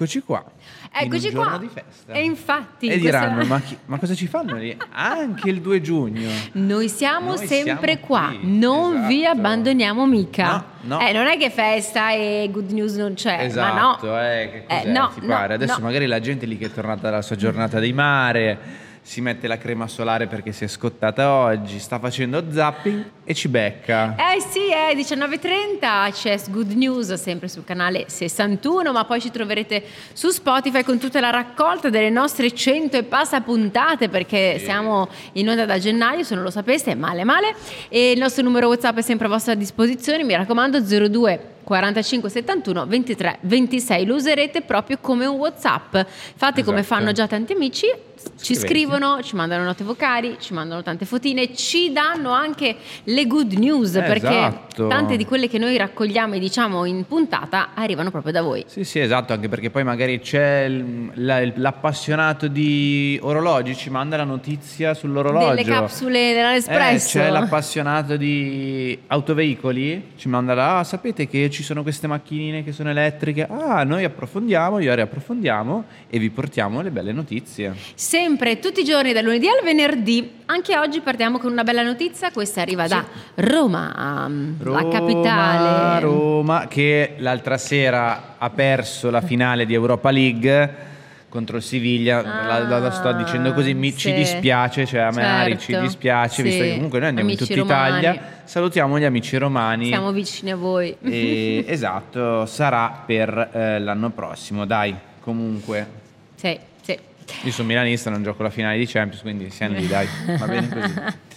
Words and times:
Eccoci 0.00 0.22
qua. 0.22 0.42
Eccoci 0.90 1.30
qua. 1.30 1.42
giorno 1.42 1.58
di 1.58 1.68
festa. 1.68 2.12
E 2.14 2.22
infatti, 2.24 2.86
E 2.86 2.98
questa- 2.98 3.18
diranno, 3.20 3.44
ma, 3.44 3.60
chi- 3.60 3.76
ma 3.84 3.98
cosa 3.98 4.14
ci 4.14 4.26
fanno 4.28 4.56
lì? 4.56 4.74
Anche 4.92 5.50
il 5.50 5.60
2 5.60 5.82
giugno. 5.82 6.30
Noi 6.52 6.88
siamo 6.88 7.34
Noi 7.34 7.46
sempre 7.46 7.92
siamo 7.92 8.06
qua, 8.06 8.28
qui, 8.28 8.38
non 8.58 9.06
vi 9.06 9.20
esatto. 9.24 9.36
abbandoniamo 9.38 10.06
mica. 10.06 10.64
No, 10.80 10.96
no. 10.96 11.06
Eh, 11.06 11.12
non 11.12 11.26
è 11.26 11.36
che 11.36 11.50
festa 11.50 12.12
e 12.12 12.48
good 12.50 12.70
news 12.70 12.94
non 12.96 13.12
c'è, 13.12 13.40
esatto, 13.44 13.74
ma 13.74 13.80
no. 14.14 14.22
eh, 14.22 14.50
che 14.50 14.64
cos'è? 14.66 14.86
Eh, 14.86 14.90
no, 14.90 15.10
Ti 15.12 15.20
no, 15.20 15.26
pare? 15.26 15.52
Adesso 15.54 15.80
magari 15.80 16.06
la 16.06 16.20
gente 16.20 16.46
lì 16.46 16.56
che 16.56 16.66
è 16.66 16.72
tornata 16.72 17.02
dalla 17.10 17.20
sua 17.22 17.36
giornata 17.36 17.78
di 17.78 17.92
mare 17.92 18.58
si 19.02 19.20
mette 19.20 19.46
la 19.46 19.58
crema 19.58 19.88
solare 19.88 20.26
perché 20.26 20.52
si 20.52 20.64
è 20.64 20.66
scottata 20.68 21.32
oggi, 21.32 21.78
sta 21.78 21.98
facendo 21.98 22.44
zapping 22.50 23.10
e 23.24 23.34
ci 23.34 23.48
becca. 23.48 24.14
Eh 24.16 24.40
sì, 24.40 24.70
è 24.70 24.94
19.30, 24.94 26.12
c'è 26.12 26.38
Good 26.48 26.72
News 26.72 27.12
sempre 27.14 27.48
sul 27.48 27.64
canale 27.64 28.04
61, 28.08 28.92
ma 28.92 29.04
poi 29.04 29.20
ci 29.20 29.30
troverete 29.30 29.82
su 30.12 30.30
Spotify 30.30 30.82
con 30.82 30.98
tutta 30.98 31.20
la 31.20 31.30
raccolta 31.30 31.88
delle 31.88 32.10
nostre 32.10 32.52
100 32.52 32.98
e 32.98 33.02
passa 33.04 33.40
puntate 33.40 34.08
perché 34.08 34.58
siamo 34.58 35.08
in 35.32 35.48
onda 35.48 35.64
da 35.64 35.78
gennaio, 35.78 36.22
se 36.22 36.34
non 36.34 36.44
lo 36.44 36.50
sapeste, 36.50 36.94
male 36.94 37.24
male. 37.24 37.54
E 37.88 38.12
il 38.12 38.18
nostro 38.18 38.42
numero 38.42 38.68
WhatsApp 38.68 38.98
è 38.98 39.02
sempre 39.02 39.26
a 39.26 39.30
vostra 39.30 39.54
disposizione, 39.54 40.24
mi 40.24 40.34
raccomando 40.34 40.80
02 40.80 41.58
45 41.70 42.28
71 42.28 42.84
23 42.86 43.38
26, 43.42 44.04
lo 44.04 44.16
userete 44.16 44.62
proprio 44.62 44.98
come 45.00 45.24
un 45.26 45.36
WhatsApp. 45.36 45.96
Fate 46.34 46.64
come 46.64 46.80
Esatto. 46.80 46.96
fanno 46.96 47.12
già 47.12 47.28
tanti 47.28 47.52
amici, 47.52 47.86
ci 47.86 48.54
Scrivete. 48.56 48.66
scrivono, 48.66 49.22
ci 49.22 49.36
mandano 49.36 49.62
note 49.62 49.84
vocali, 49.84 50.36
ci 50.40 50.52
mandano 50.52 50.82
tante 50.82 51.04
fotine, 51.04 51.54
ci 51.54 51.92
danno 51.92 52.32
anche 52.32 52.74
le 53.04 53.26
good 53.28 53.52
news 53.52 53.92
perché 53.92 54.26
Esatto. 54.26 54.88
tante 54.88 55.16
di 55.16 55.24
quelle 55.24 55.48
che 55.48 55.58
noi 55.58 55.76
raccogliamo 55.76 56.34
e 56.34 56.38
diciamo 56.40 56.84
in 56.86 57.06
puntata 57.06 57.68
arrivano 57.74 58.10
proprio 58.10 58.32
da 58.32 58.42
voi. 58.42 58.64
Sì, 58.66 58.82
sì, 58.82 58.98
esatto, 58.98 59.32
anche 59.32 59.48
perché 59.48 59.70
poi 59.70 59.84
magari 59.84 60.18
c'è 60.20 60.68
la- 61.14 61.48
l'appassionato 61.54 62.48
di 62.48 63.16
orologi, 63.22 63.76
ci 63.76 63.90
manda 63.90 64.16
la 64.16 64.24
notizia 64.24 64.92
sull'orologio. 64.92 65.54
Delle 65.54 65.62
capsule 65.62 66.32
dell'Espresso. 66.34 67.18
Eh, 67.18 67.22
c'è 67.22 67.30
l'appassionato 67.30 68.16
di 68.16 68.98
autoveicoli, 69.06 70.12
ci 70.16 70.28
manda 70.28 70.52
là, 70.54 70.78
"Ah, 70.80 70.84
sapete 70.84 71.26
che 71.28 71.48
ci 71.48 71.59
sono 71.62 71.82
queste 71.82 72.06
macchinine 72.06 72.62
che 72.64 72.72
sono 72.72 72.90
elettriche? 72.90 73.46
Ah, 73.48 73.84
noi 73.84 74.04
approfondiamo, 74.04 74.78
io 74.78 74.94
riapprofondiamo 74.94 75.84
e 76.08 76.18
vi 76.18 76.30
portiamo 76.30 76.80
le 76.80 76.90
belle 76.90 77.12
notizie. 77.12 77.74
Sempre, 77.94 78.58
tutti 78.58 78.80
i 78.80 78.84
giorni, 78.84 79.12
dal 79.12 79.24
lunedì 79.24 79.48
al 79.48 79.62
venerdì. 79.64 80.38
Anche 80.46 80.76
oggi 80.76 81.00
partiamo 81.00 81.38
con 81.38 81.52
una 81.52 81.62
bella 81.62 81.82
notizia. 81.82 82.30
Questa 82.30 82.60
arriva 82.60 82.88
da 82.88 83.04
Roma, 83.36 84.28
la 84.58 84.88
capitale. 84.88 86.00
Roma, 86.00 86.66
che 86.66 87.14
l'altra 87.18 87.56
sera 87.56 88.34
ha 88.38 88.50
perso 88.50 89.10
la 89.10 89.20
finale 89.20 89.66
di 89.66 89.74
Europa 89.74 90.10
League 90.10 90.88
contro 91.30 91.56
il 91.56 91.62
Siviglia. 91.62 92.20
la, 92.20 92.58
la- 92.68 92.78
la 92.78 92.90
sto 92.90 93.12
dicendo 93.12 93.54
così, 93.54 93.72
mi, 93.72 93.92
ci 93.96 94.08
sì. 94.10 94.12
dispiace, 94.12 94.84
cioè 94.84 95.00
a 95.00 95.10
me 95.10 95.24
Ari 95.24 95.58
ci 95.58 95.72
Certo, 95.72 95.86
dispiace, 95.86 96.42
visto 96.42 96.62
sì. 96.62 96.68
che 96.68 96.74
comunque 96.74 96.98
noi 96.98 97.08
andiamo 97.08 97.30
Amici 97.30 97.50
in 97.52 97.58
tutta 97.60 97.74
romani. 97.86 97.98
Italia. 98.00 98.22
Salutiamo 98.44 98.98
gli 98.98 99.04
amici 99.04 99.36
romani. 99.38 99.86
Siamo 99.86 100.12
vicini 100.12 100.50
a 100.50 100.56
voi. 100.56 100.94
E- 101.02 101.64
esatto, 101.68 102.44
sarà 102.44 103.02
per 103.06 103.50
eh, 103.52 103.78
l'anno 103.78 104.10
prossimo, 104.10 104.66
dai, 104.66 104.94
comunque. 105.20 105.86
Sì, 106.34 106.58
sì. 106.82 106.98
Io 107.44 107.52
sono 107.52 107.68
milanista, 107.68 108.10
non 108.10 108.22
gioco 108.24 108.42
la 108.42 108.50
finale 108.50 108.76
di 108.76 108.86
Champions, 108.86 109.22
quindi 109.22 109.48
siamo 109.50 109.76
lì, 109.78 109.86
dai, 109.86 110.06
va 110.36 110.46
bene 110.46 110.68
così. 110.68 110.94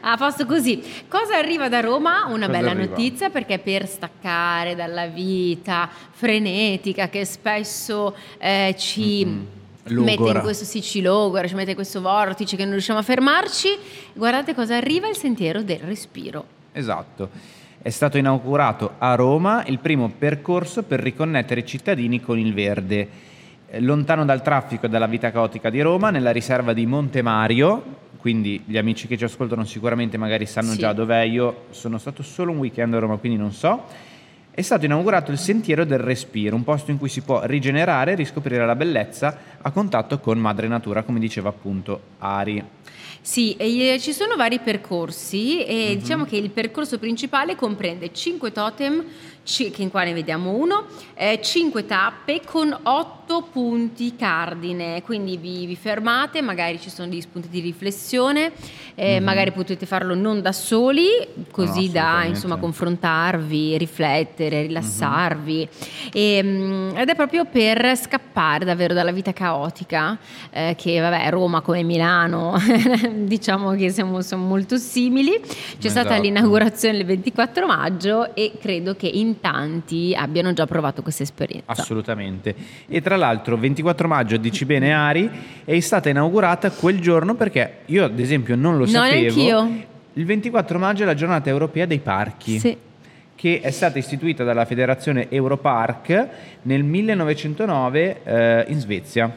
A 0.00 0.16
posto 0.16 0.46
così. 0.46 0.82
Cosa 1.08 1.36
arriva 1.36 1.68
da 1.68 1.80
Roma? 1.80 2.26
Una 2.26 2.46
Cosa 2.46 2.58
bella 2.58 2.70
arriva? 2.70 2.90
notizia 2.90 3.30
perché 3.30 3.58
per 3.58 3.86
staccare 3.86 4.74
dalla 4.74 5.06
vita 5.06 5.88
frenetica 6.10 7.08
che 7.08 7.24
spesso 7.24 8.14
eh, 8.38 8.74
ci 8.78 9.24
mette 9.84 10.28
in 10.28 10.40
questo 10.42 10.64
sì, 10.64 10.82
ci 10.82 11.00
logora, 11.00 11.46
ci 11.46 11.54
mette 11.54 11.70
in 11.70 11.76
questo 11.76 12.00
vortice 12.00 12.56
che 12.56 12.64
non 12.64 12.72
riusciamo 12.72 12.98
a 12.98 13.02
fermarci, 13.02 13.76
guardate 14.12 14.54
cosa 14.54 14.76
arriva, 14.76 15.08
il 15.08 15.16
sentiero 15.16 15.62
del 15.62 15.80
respiro. 15.80 16.44
Esatto. 16.72 17.56
È 17.80 17.90
stato 17.90 18.18
inaugurato 18.18 18.94
a 18.98 19.14
Roma 19.14 19.64
il 19.66 19.78
primo 19.78 20.12
percorso 20.16 20.82
per 20.82 21.00
riconnettere 21.00 21.60
i 21.60 21.66
cittadini 21.66 22.20
con 22.20 22.38
il 22.38 22.52
verde. 22.52 23.08
Eh, 23.70 23.80
Lontano 23.80 24.24
dal 24.24 24.42
traffico 24.42 24.86
e 24.86 24.88
dalla 24.88 25.06
vita 25.06 25.30
caotica 25.30 25.70
di 25.70 25.80
Roma, 25.80 26.10
nella 26.10 26.32
riserva 26.32 26.72
di 26.72 26.86
Monte 26.86 27.22
Mario, 27.22 28.06
quindi 28.18 28.62
gli 28.66 28.76
amici 28.76 29.06
che 29.06 29.16
ci 29.16 29.24
ascoltano 29.24 29.64
sicuramente 29.64 30.16
magari 30.18 30.44
sanno 30.46 30.72
Sì. 30.72 30.78
già 30.78 30.92
dov'è, 30.92 31.22
io 31.22 31.66
sono 31.70 31.98
stato 31.98 32.22
solo 32.22 32.52
un 32.52 32.58
weekend 32.58 32.92
a 32.94 32.98
Roma, 32.98 33.16
quindi 33.16 33.38
non 33.38 33.52
so. 33.52 33.84
È 34.50 34.62
stato 34.62 34.84
inaugurato 34.84 35.30
il 35.30 35.38
Sentiero 35.38 35.84
del 35.84 36.00
Respiro, 36.00 36.56
un 36.56 36.64
posto 36.64 36.90
in 36.90 36.98
cui 36.98 37.08
si 37.08 37.20
può 37.20 37.42
rigenerare 37.44 38.12
e 38.12 38.14
riscoprire 38.16 38.66
la 38.66 38.74
bellezza 38.74 39.38
a 39.62 39.70
contatto 39.70 40.18
con 40.18 40.36
madre 40.38 40.66
natura, 40.66 41.04
come 41.04 41.20
diceva 41.20 41.48
appunto 41.50 42.00
Ari. 42.18 42.62
Sì, 43.20 43.54
e, 43.56 43.94
eh, 43.94 44.00
ci 44.00 44.12
sono 44.12 44.34
vari 44.36 44.58
percorsi 44.58 45.62
e 45.64 45.92
Mhm. 45.92 45.98
diciamo 46.00 46.24
che 46.24 46.36
il 46.36 46.50
percorso 46.50 46.98
principale 46.98 47.54
comprende 47.54 48.12
5 48.12 48.50
totem, 48.50 49.04
che 49.70 49.80
in 49.82 49.90
qua 49.90 50.04
ne 50.04 50.12
vediamo 50.12 50.50
uno, 50.50 50.84
5 51.40 51.86
tappe 51.86 52.42
con 52.44 52.76
8 52.82 53.48
punti 53.50 54.14
cardine, 54.14 55.02
quindi 55.02 55.36
vi, 55.38 55.64
vi 55.66 55.74
fermate, 55.74 56.42
magari 56.42 56.78
ci 56.78 56.90
sono 56.90 57.08
degli 57.08 57.20
spunti 57.22 57.48
di 57.48 57.60
riflessione, 57.60 58.52
eh, 58.94 59.20
magari 59.20 59.52
potete 59.52 59.86
farlo 59.86 60.14
non 60.14 60.42
da 60.42 60.52
soli, 60.52 61.06
così 61.50 61.90
da 61.90 62.00
Mhm. 62.00 62.06
assolutamente. 62.08 62.28
insomma 62.28 62.56
confrontarvi, 62.56 63.78
riflettere, 63.78 64.62
rilassarvi 64.62 65.68
E, 66.12 66.40
mm, 66.42 66.96
ed 66.96 67.08
è 67.08 67.14
proprio 67.14 67.44
per 67.44 67.96
scappare 67.96 68.64
davvero 68.64 68.92
dalla 68.94 69.12
vita 69.12 69.32
caotica 69.32 70.16
eh, 70.50 70.74
che 70.76 71.00
vabbè 71.00 71.28
Roma 71.30 71.60
come 71.60 71.82
Milano 71.82 72.56
diciamo 73.14 73.72
che 73.72 73.90
siamo, 73.90 74.20
siamo 74.22 74.46
molto 74.46 74.76
simili 74.76 75.38
c'è 75.40 75.88
stata 75.88 76.08
Esatto. 76.10 76.22
l'inaugurazione 76.22 76.98
il 76.98 77.04
24 77.04 77.66
maggio 77.66 78.34
e 78.34 78.52
credo 78.60 78.94
che 78.94 79.06
in 79.06 79.37
tanti 79.40 80.14
abbiano 80.16 80.52
già 80.52 80.66
provato 80.66 81.02
questa 81.02 81.22
esperienza 81.22 81.72
Assolutamente. 81.72 82.54
E 82.86 83.00
tra 83.00 83.16
l'altro 83.16 83.56
24 83.56 84.08
maggio, 84.08 84.36
dici 84.36 84.64
bene 84.64 84.92
Ari, 84.92 85.30
è 85.64 85.78
stata 85.80 86.08
inaugurata 86.08 86.70
quel 86.70 87.00
giorno 87.00 87.34
perché 87.34 87.78
io 87.86 88.04
ad 88.04 88.18
esempio 88.18 88.56
non 88.56 88.74
lo 88.76 88.84
No, 88.84 88.86
sapevo. 88.90 89.20
neanch'io. 89.20 89.86
Il 90.14 90.24
24 90.24 90.78
maggio 90.78 91.02
è 91.02 91.06
la 91.06 91.14
giornata 91.14 91.48
europea 91.48 91.86
dei 91.86 92.00
parchi. 92.00 92.58
Sì. 92.58 92.76
Che 93.34 93.60
è 93.60 93.70
stata 93.70 93.98
istituita 93.98 94.42
dalla 94.42 94.64
federazione 94.64 95.30
Europark 95.30 96.28
nel 96.62 96.82
1909 96.82 98.20
eh, 98.24 98.64
in 98.68 98.80
Svezia. 98.80 99.36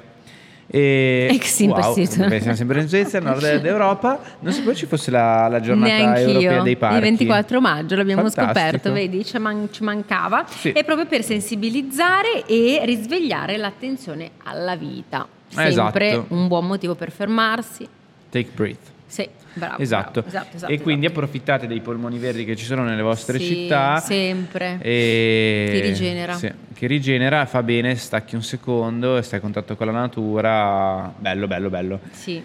E, 0.73 1.27
Ex 1.35 1.65
perché 1.67 2.39
siamo 2.39 2.55
sempre 2.55 2.79
in 2.79 2.87
Svezia, 2.87 3.19
nord 3.19 3.41
d'Europa. 3.59 4.19
Non 4.39 4.53
sapevo 4.53 4.73
ci 4.73 4.85
fosse 4.85 5.11
la, 5.11 5.49
la 5.49 5.59
giornata 5.59 6.17
europea 6.17 6.33
Neanch'io, 6.39 6.63
dei 6.63 6.77
parchi. 6.77 6.95
il 6.95 7.01
24 7.01 7.59
maggio 7.59 7.95
l'abbiamo 7.97 8.21
Fantastico. 8.21 8.47
scoperto, 8.59 8.91
vedi, 8.93 9.25
ci, 9.25 9.37
man- 9.37 9.67
ci 9.71 9.83
mancava. 9.83 10.45
Sì. 10.47 10.71
È 10.71 10.83
proprio 10.85 11.05
per 11.07 11.23
sensibilizzare 11.23 12.45
e 12.45 12.81
risvegliare 12.85 13.57
l'attenzione 13.57 14.31
alla 14.45 14.77
vita. 14.77 15.27
Sempre 15.49 16.07
Esatto. 16.09 16.25
un 16.29 16.47
buon 16.47 16.65
motivo 16.67 16.95
per 16.95 17.11
fermarsi. 17.11 17.85
Take 18.29 18.49
breath. 18.55 18.77
Sì, 19.11 19.27
bravo. 19.55 19.81
Esatto. 19.81 20.21
bravo, 20.21 20.27
esatto, 20.29 20.55
esatto, 20.55 20.71
e 20.71 20.79
quindi 20.79 21.05
esatto. 21.05 21.19
approfittate 21.19 21.67
dei 21.67 21.81
polmoni 21.81 22.17
verdi 22.17 22.45
che 22.45 22.55
ci 22.55 22.63
sono 22.63 22.83
nelle 22.83 23.01
vostre 23.01 23.39
Sì, 23.39 23.45
città. 23.45 23.97
sempre. 23.97 24.77
E... 24.79 25.69
Ti 25.69 25.79
rigenera. 25.81 26.33
Sì, 26.35 26.49
che 26.73 26.87
rigenera, 26.87 27.45
fa 27.45 27.61
bene, 27.61 27.95
stacchi 27.95 28.35
un 28.35 28.41
secondo, 28.41 29.21
stai 29.21 29.39
a 29.39 29.41
contatto 29.41 29.75
con 29.75 29.87
la 29.87 29.91
natura. 29.91 31.13
Bello, 31.17 31.45
bello, 31.45 31.69
bello. 31.69 31.99
Sì. 32.11 32.41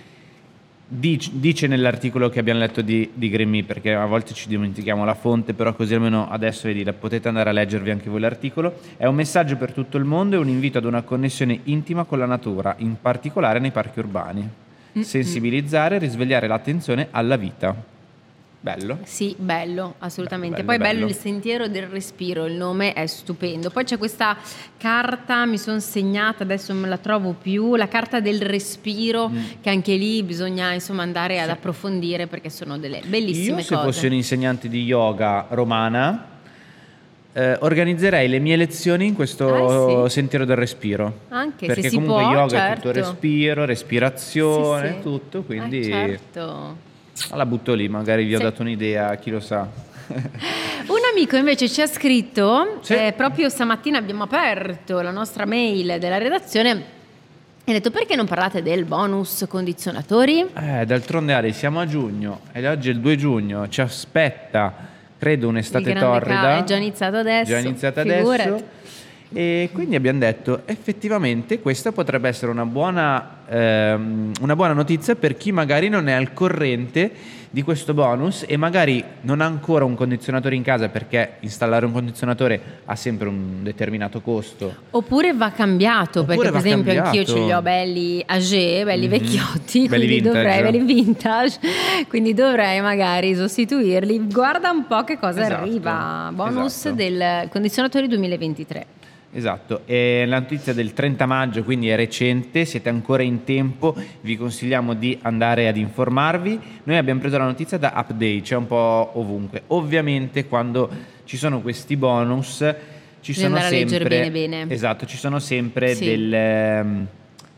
Dic- 0.89 1.31
Dice 1.35 1.69
nell'articolo 1.69 2.29
che 2.31 2.41
abbiamo 2.41 2.59
letto 2.59 2.81
di, 2.81 3.11
di 3.15 3.29
Green 3.29 3.65
perché 3.65 3.95
a 3.95 4.07
volte 4.07 4.35
ci 4.35 4.49
dimentichiamo 4.49 5.05
la 5.05 5.15
fonte, 5.15 5.55
però 5.55 5.73
così 5.73 5.95
almeno 5.95 6.29
adesso 6.29 6.67
vedi, 6.67 6.85
potete 6.93 7.29
andare 7.29 7.51
a 7.51 7.53
leggervi 7.53 7.91
anche 7.91 8.11
voi 8.11 8.19
l'articolo. 8.19 8.81
È 8.97 9.07
un 9.07 9.15
messaggio 9.15 9.57
per 9.57 9.71
tutto 9.71 9.99
il 9.99 10.05
mondo 10.05 10.35
e 10.35 10.39
un 10.41 10.49
invito 10.49 10.79
ad 10.79 10.85
una 10.85 11.03
connessione 11.03 11.61
intima 11.65 12.03
con 12.03 12.19
la 12.19 12.27
natura, 12.27 12.75
in 12.79 12.97
particolare 13.01 13.61
nei 13.61 13.71
parchi 13.71 14.01
urbani. 14.01 14.65
Sensibilizzare 15.05 15.97
e 15.97 15.99
risvegliare 15.99 16.47
l'attenzione 16.47 17.09
alla 17.11 17.37
vita. 17.37 17.95
Bello. 18.59 18.99
Sì, 19.05 19.33
bello, 19.39 19.95
assolutamente. 20.01 20.57
Bello, 20.57 20.67
Poi 20.67 20.79
bello, 20.79 20.99
bello. 21.01 21.07
il 21.11 21.15
sentiero 21.15 21.69
del 21.69 21.87
respiro, 21.87 22.47
il 22.47 22.55
nome 22.55 22.95
è 22.95 23.07
stupendo. 23.07 23.71
Poi 23.71 23.85
c'è 23.85 23.97
questa 23.97 24.37
carta, 24.77 25.47
mi 25.47 25.57
sono 25.57 25.79
segnata, 25.79 26.43
adesso 26.43 26.73
non 26.73 26.83
me 26.83 26.89
la 26.89 26.99
trovo 26.99 27.33
più, 27.41 27.77
la 27.77 27.87
carta 27.87 28.19
del 28.19 28.43
respiro, 28.43 29.29
Mm. 29.29 29.39
che 29.61 29.71
anche 29.71 29.95
lì 29.95 30.21
bisogna 30.25 30.73
insomma 30.73 31.03
andare 31.05 31.41
ad 31.41 31.49
approfondire 31.51 32.27
perché 32.27 32.51
sono 32.51 32.77
delle 32.77 33.03
bellissime 33.07 33.59
Io 33.59 33.63
se 33.63 33.75
cose. 33.77 33.87
fossi 33.87 34.07
un 34.07 34.15
insegnante 34.15 34.69
di 34.69 34.83
yoga 34.83 35.47
romana 35.51 36.35
eh, 37.39 37.55
organizzerei 37.61 38.29
le 38.29 38.39
mie 38.39 38.57
lezioni 38.57 39.09
in 39.09 39.15
questo 39.15 40.05
Ah, 40.05 40.09
sì. 40.09 40.15
sentiero 40.15 40.47
del 40.47 40.57
respiro. 40.57 41.21
Anche 41.29 41.67
Perché 41.67 41.83
se 41.83 41.89
si 41.91 41.95
comunque 41.97 42.23
può, 42.23 42.33
yoga 42.33 42.69
è 42.71 42.75
tutto 42.77 42.93
certo. 42.95 43.11
respiro, 43.11 43.65
respirazione, 43.67 44.89
Sì, 44.89 44.95
sì. 44.95 45.01
tutto, 45.03 45.43
quindi 45.43 45.81
Eh, 45.81 45.83
certo. 45.85 46.77
la 47.35 47.45
butto 47.45 47.75
lì, 47.75 47.89
magari 47.91 48.25
vi 48.25 48.35
ho 48.35 48.39
dato 48.39 48.63
un'idea, 48.63 49.15
chi 49.17 49.31
lo 49.31 49.41
sa. 49.41 49.69
Un 50.09 51.01
amico 51.13 51.37
invece 51.37 51.69
ci 51.69 51.83
ha 51.83 51.87
scritto, 51.87 52.81
eh, 52.89 53.13
proprio 53.15 53.49
stamattina 53.51 53.99
abbiamo 53.99 54.23
aperto 54.23 55.01
la 55.03 55.11
nostra 55.11 55.45
mail 55.45 55.99
della 55.99 56.17
redazione 56.17 56.71
e 57.65 57.71
ha 57.71 57.75
detto 57.75 57.91
perché 57.91 58.15
non 58.17 58.25
parlate 58.27 58.63
del 58.63 58.85
bonus 58.85 59.45
condizionatori? 59.49 60.47
Eh, 60.55 60.87
d'altronde 60.87 61.35
Ale, 61.35 61.53
siamo 61.53 61.81
a 61.81 61.87
giugno 61.87 62.41
e 62.53 62.67
oggi 62.69 62.89
è 62.89 62.93
il 62.93 63.01
2 63.01 63.17
giugno, 63.17 63.69
ci 63.69 63.81
aspetta, 63.81 64.95
credo, 65.19 65.49
un'estate 65.49 65.93
torrida. 65.95 66.41
ca- 66.41 66.59
è 66.59 66.65
già 66.65 66.77
iniziato 66.77 67.17
adesso, 67.17 67.51
Già 67.51 67.59
iniziata 67.59 68.03
figurati. 68.03 68.49
adesso. 68.49 68.65
E 69.37 69.69
quindi 69.71 69.97
abbiamo 69.97 70.19
detto, 70.19 70.63
effettivamente 70.65 71.61
questa 71.61 71.93
potrebbe 71.93 72.27
essere 72.27 72.51
una 72.51 72.65
buona, 72.65 73.41
ehm, 73.47 74.33
una 74.41 74.57
buona 74.57 74.73
notizia 74.73 75.15
per 75.15 75.37
chi 75.37 75.53
magari 75.53 75.91
non 75.91 76.09
è 76.09 76.13
al 76.13 76.33
corrente 76.33 77.13
di 77.51 77.61
questo 77.61 77.93
bonus 77.93 78.45
e 78.49 78.57
magari 78.57 79.05
non 79.23 79.43
ha 79.43 79.45
ancora 79.45 79.85
un 79.85 79.95
condizionatore 79.95 80.55
in 80.55 80.63
casa 80.63 80.89
perché 80.89 81.33
installare 81.41 81.85
un 81.85 81.93
condizionatore 81.93 82.61
ha 82.87 82.97
sempre 82.97 83.29
un 83.29 83.63
determinato 83.63 84.23
costo. 84.23 84.75
Oppure 84.93 85.35
va 85.35 85.51
cambiato, 85.51 86.21
Oppure 86.21 86.37
perché 86.37 86.53
per 86.53 86.53
va 86.63 86.67
esempio 86.69 86.93
anch'io 86.93 87.23
cambiato. 87.25 87.33
ce 87.39 87.45
li 87.45 87.53
ho 87.53 87.61
belli 87.61 88.23
age, 88.27 88.85
belli 88.85 89.05
Mhm. 89.05 89.11
vecchiotti, 89.11 89.87
Belli 89.87 90.07
quindi 90.07 90.15
vintage. 90.23 90.33
dovrei, 90.45 90.63
belli 90.63 90.85
vintage, 90.95 91.59
quindi 92.09 92.33
dovrei 92.33 92.81
magari 92.81 93.35
sostituirli. 93.35 94.29
Guarda 94.33 94.71
un 94.71 94.87
po' 94.87 95.05
che 95.05 95.19
cosa 95.19 95.43
Esatto, 95.43 95.61
arriva, 95.63 96.31
bonus 96.33 96.75
esatto. 96.75 96.95
del 96.95 97.49
condizionatore 97.51 98.09
2023. 98.09 98.87
Esatto, 99.37 99.83
è 99.85 100.25
la 100.25 100.39
notizia 100.39 100.73
del 100.73 100.95
30 100.95 101.27
maggio, 101.27 101.63
quindi 101.63 101.91
è 101.91 101.95
recente, 101.95 102.65
siete 102.65 102.89
ancora 102.89 103.23
in 103.23 103.45
tempo, 103.45 103.95
vi 104.23 104.35
consigliamo 104.35 104.95
di 104.95 105.19
andare 105.21 105.69
ad 105.69 105.77
informarvi. 105.77 106.59
Noi 106.85 106.97
abbiamo 106.97 107.21
preso 107.21 107.37
la 107.37 107.45
notizia 107.45 107.77
da 107.77 107.93
Update, 107.95 108.41
c'è 108.41 108.57
un 108.57 108.67
po' 108.67 109.11
ovunque. 109.13 109.65
Ovviamente 109.67 110.47
quando 110.47 110.89
ci 111.25 111.37
sono 111.37 111.61
questi 111.61 111.99
bonus 111.99 112.65
ci 113.21 113.33
Bisogna 113.33 113.59
sono 113.59 113.61
sempre 113.61 113.79
leggere 113.79 114.09
bene, 114.09 114.31
bene. 114.31 114.73
Esatto, 114.73 115.05
ci 115.05 115.19
sono 115.19 115.39
sempre 115.39 115.95
Sì. 115.95 116.07
delle, 116.07 116.79
ehm, 116.79 117.07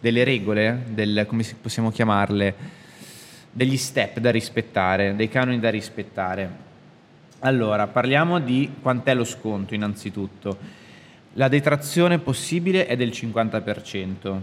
delle 0.00 0.24
regole, 0.24 0.82
del- 0.88 1.26
come 1.28 1.44
si- 1.44 1.54
possiamo 1.62 1.92
chiamarle, 1.92 2.54
degli 3.52 3.76
step 3.76 4.18
da 4.18 4.32
rispettare, 4.32 5.14
dei 5.14 5.28
canoni 5.28 5.60
da 5.60 5.70
rispettare. 5.70 6.50
Allora, 7.40 7.86
parliamo 7.86 8.40
di 8.40 8.68
quant'è 8.82 9.14
lo 9.14 9.22
sconto 9.22 9.74
innanzitutto. 9.74 10.86
La 11.38 11.46
detrazione 11.46 12.18
possibile 12.18 12.86
è 12.86 12.96
del 12.96 13.10
50%, 13.10 14.40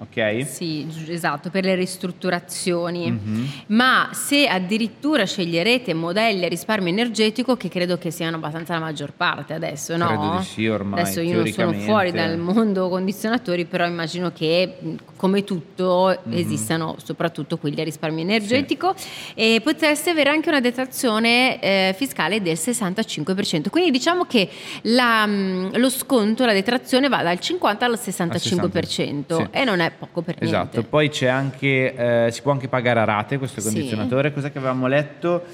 ok? 0.00 0.46
Sì, 0.46 0.86
esatto, 1.08 1.50
per 1.50 1.64
le 1.64 1.74
ristrutturazioni. 1.74 3.10
Mhm. 3.10 3.48
Ma 3.66 4.08
se 4.12 4.46
addirittura 4.46 5.24
sceglierete 5.26 5.94
modelli 5.94 6.44
a 6.44 6.48
risparmio 6.48 6.88
energetico, 6.92 7.56
che 7.56 7.68
credo 7.68 7.98
che 7.98 8.10
siano 8.10 8.36
abbastanza 8.36 8.74
la 8.74 8.80
maggior 8.80 9.12
parte 9.12 9.52
adesso, 9.54 9.96
no? 9.96 10.06
Credo 10.06 10.36
di 10.38 10.44
sì, 10.44 10.66
ormai, 10.66 11.00
Adesso 11.02 11.20
io 11.20 11.36
non 11.36 11.46
sono 11.48 11.72
fuori 11.72 12.12
dal 12.12 12.38
mondo 12.38 12.88
condizionatori, 12.88 13.64
però 13.66 13.86
immagino 13.86 14.32
che 14.32 14.76
come 15.16 15.44
tutto 15.44 16.18
Mhm. 16.24 16.32
esistano 16.32 16.96
soprattutto 17.02 17.58
quelli 17.58 17.78
a 17.80 17.84
risparmio 17.84 18.22
energetico 18.22 18.94
e 19.34 19.60
potreste 19.62 20.10
avere 20.10 20.30
anche 20.30 20.48
una 20.48 20.60
detrazione 20.60 21.60
eh, 21.60 21.94
fiscale 21.96 22.40
del 22.40 22.56
65%. 22.56 23.68
Quindi 23.70 23.90
diciamo 23.90 24.24
che 24.24 24.48
la, 24.82 25.26
lo 25.26 25.90
sconto, 25.90 26.46
la 26.46 26.52
detrazione 26.54 27.08
va 27.08 27.22
dal 27.22 27.38
50 27.38 27.84
al 27.84 27.98
65% 28.02 29.36
Sì. 29.36 29.46
e 29.50 29.64
non 29.64 29.80
è 29.80 29.89
poco 29.98 30.22
per 30.22 30.36
niente. 30.40 30.44
Esatto, 30.56 30.82
poi 30.84 31.08
c'è 31.08 31.26
anche, 31.28 32.26
eh, 32.26 32.30
si 32.30 32.42
può 32.42 32.52
anche 32.52 32.68
pagare 32.68 33.00
a 33.00 33.04
rate 33.04 33.38
questo 33.38 33.60
Sì. 33.60 33.66
condizionatore, 33.72 34.32
cos'è 34.32 34.50
che 34.52 34.58
avevamo 34.58 34.86
letto? 34.86 35.44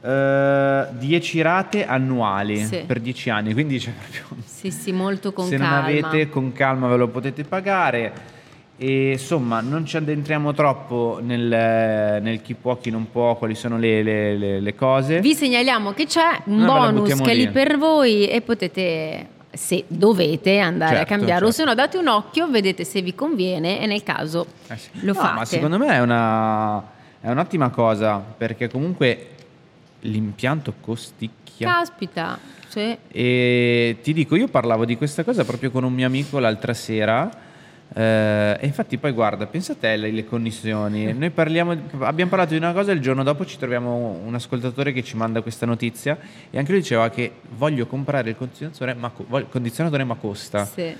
Eh, 0.00 0.86
10 0.92 1.40
rate 1.42 1.84
annuali 1.86 2.56
Sì. 2.64 2.82
per 2.86 3.00
10 3.00 3.30
anni, 3.30 3.52
quindi 3.52 3.78
c'è 3.78 3.90
proprio... 3.92 4.42
Sì, 4.44 4.70
sì, 4.70 4.92
molto 4.92 5.32
con 5.32 5.46
Se 5.46 5.56
calma. 5.56 5.74
non 5.76 5.84
avete, 5.84 6.28
con 6.28 6.52
calma 6.52 6.86
ve 6.88 6.96
lo 6.96 7.08
potete 7.08 7.42
pagare. 7.44 8.36
E 8.80 9.10
insomma, 9.12 9.60
non 9.60 9.84
ci 9.86 9.96
addentriamo 9.96 10.52
troppo 10.54 11.18
nel, 11.20 11.42
nel 12.22 12.40
chi 12.42 12.54
può, 12.54 12.78
chi 12.78 12.90
non 12.90 13.10
può, 13.10 13.34
quali 13.36 13.56
sono 13.56 13.76
le, 13.76 14.04
le- 14.04 14.60
le- 14.60 14.74
cose. 14.76 15.18
Vi 15.20 15.34
segnaliamo 15.34 15.92
che 15.94 16.06
c'è 16.06 16.42
un 16.44 16.58
ve 16.60 16.66
la 16.66 16.72
bonus 16.92 17.20
che 17.20 17.30
è 17.32 17.34
lì. 17.34 17.48
per 17.48 17.76
voi 17.76 18.28
e 18.28 18.40
potete, 18.40 19.26
se 19.58 19.84
dovete, 19.88 20.58
andare 20.60 20.96
Certo, 20.98 21.12
a 21.12 21.16
cambiarlo. 21.16 21.46
certo. 21.52 21.62
Se 21.62 21.64
no, 21.64 21.74
date 21.74 21.98
un 21.98 22.06
occhio, 22.06 22.48
vedete 22.48 22.84
se 22.84 23.02
vi 23.02 23.12
conviene 23.14 23.80
e 23.80 23.86
nel 23.86 24.04
caso 24.04 24.46
Eh 24.68 24.76
sì. 24.76 24.88
lo 25.00 25.12
No, 25.12 25.18
fate. 25.20 25.34
Ma 25.34 25.44
secondo 25.44 25.78
me 25.78 25.88
è, 25.88 25.98
una, 26.00 26.78
è 27.20 27.28
un'ottima 27.28 27.68
cosa 27.70 28.18
perché 28.18 28.68
comunque 28.68 29.26
l'impianto 30.00 30.74
costicchia. 30.80 31.68
Caspita, 31.72 32.38
sì. 32.68 32.96
E 33.10 33.96
ti 34.00 34.12
dico, 34.12 34.36
io 34.36 34.46
parlavo 34.46 34.84
di 34.84 34.96
questa 34.96 35.24
cosa 35.24 35.44
proprio 35.44 35.72
con 35.72 35.82
un 35.82 35.92
mio 35.92 36.06
amico 36.06 36.38
l'altra 36.38 36.72
sera. 36.72 37.28
Eh, 37.94 38.56
e 38.60 38.66
infatti, 38.66 38.98
poi 38.98 39.12
guarda, 39.12 39.46
pensa 39.46 39.72
a 39.72 39.76
te 39.76 39.96
le, 39.96 40.24
connessioni. 40.26 41.12
Noi 41.12 41.30
parliamo, 41.30 41.76
abbiamo 42.00 42.30
parlato 42.30 42.52
di 42.52 42.58
una 42.58 42.72
cosa, 42.72 42.92
il 42.92 43.00
giorno 43.00 43.22
dopo 43.22 43.44
ci 43.46 43.56
troviamo 43.58 44.20
un 44.24 44.34
ascoltatore 44.34 44.92
che 44.92 45.02
ci 45.02 45.16
manda 45.16 45.40
questa 45.40 45.66
notizia. 45.66 46.18
E 46.50 46.58
anche 46.58 46.70
lui 46.72 46.80
diceva 46.80 47.08
che 47.10 47.32
voglio 47.50 47.86
comprare 47.86 48.30
il 48.30 48.36
condizionatore, 48.36 48.94
ma, 48.94 49.10
condizionatore, 49.48 50.04
ma 50.04 50.14
costa. 50.14 50.64
sì. 50.64 50.96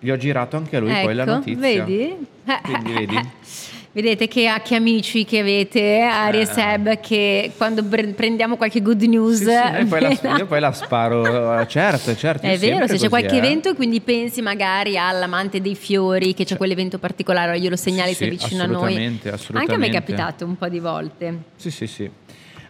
Gli 0.00 0.10
ho 0.10 0.18
girato 0.18 0.58
anche 0.58 0.76
a 0.76 0.80
lui 0.80 0.92
poi 0.92 1.14
la 1.14 1.22
Ecco, 1.22 1.32
notizia. 1.32 1.84
vedi? 1.84 2.26
Quindi 2.62 2.92
vedi. 2.92 3.16
Vedete 3.94 4.26
che, 4.26 4.52
che 4.64 4.74
amici 4.74 5.24
che 5.24 5.38
avete, 5.38 6.00
Ari 6.00 6.38
e 6.38 6.40
Eh. 6.40 6.46
Seb, 6.46 6.98
che 6.98 7.52
quando 7.56 7.84
pre- 7.84 8.08
prendiamo 8.08 8.56
qualche 8.56 8.82
good 8.82 9.00
news... 9.02 9.36
Sì, 9.36 9.44
sì, 9.44 9.50
io, 9.50 9.86
poi 9.86 10.00
la, 10.00 10.36
io 10.36 10.46
poi 10.46 10.58
la 10.58 10.72
sparo, 10.72 11.64
certo, 11.66 12.16
certo. 12.16 12.44
È 12.44 12.50
io 12.50 12.58
vero, 12.58 12.78
se 12.80 12.84
c'è 12.86 12.92
così, 12.94 13.08
qualche 13.08 13.36
eh. 13.36 13.38
evento 13.38 13.68
e 13.68 13.74
quindi 13.74 14.00
pensi 14.00 14.42
magari 14.42 14.98
all'amante 14.98 15.60
dei 15.60 15.76
fiori, 15.76 16.34
che 16.34 16.44
c'è 16.44 16.56
quell'evento 16.56 16.98
particolare, 16.98 17.60
glielo 17.60 17.76
segnali 17.76 18.14
Sì, 18.14 18.24
se 18.24 18.30
vicino 18.30 18.64
a 18.64 18.66
noi. 18.66 18.74
assolutamente, 18.74 19.28
Anche 19.28 19.28
a 19.28 19.52
me 19.52 19.58
è 19.60 19.62
assolutamente. 19.62 19.96
capitato 19.96 20.44
un 20.44 20.56
po' 20.58 20.68
di 20.68 20.80
volte. 20.80 21.38
Sì, 21.54 21.70
sì, 21.70 21.86
sì. 21.86 22.10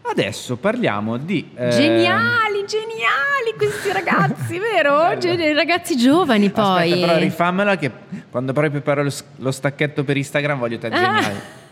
Adesso 0.06 0.56
parliamo 0.56 1.16
di... 1.16 1.48
eh, 1.56 1.70
Geniali, 1.70 2.53
geniali 2.66 3.54
questi 3.56 3.92
ragazzi, 3.92 4.58
vero? 4.60 5.16
Geni- 5.18 5.52
ragazzi 5.52 5.96
giovani 5.96 6.50
poi. 6.50 6.92
Aspetta, 6.92 7.06
però 7.06 7.18
rifammela 7.18 7.76
che 7.76 7.90
quando 8.30 8.52
poi 8.52 8.70
preparo 8.70 9.02
lo, 9.02 9.12
lo 9.36 9.50
stacchetto 9.50 10.04
per 10.04 10.16
Instagram 10.16 10.58
voglio 10.58 10.78
te 10.78 10.86
Ah. 10.88 10.90
geniale. 10.90 11.62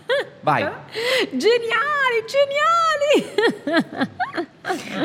Vai. 0.41 0.63
Geniali, 1.31 2.25
geniali. 3.65 4.11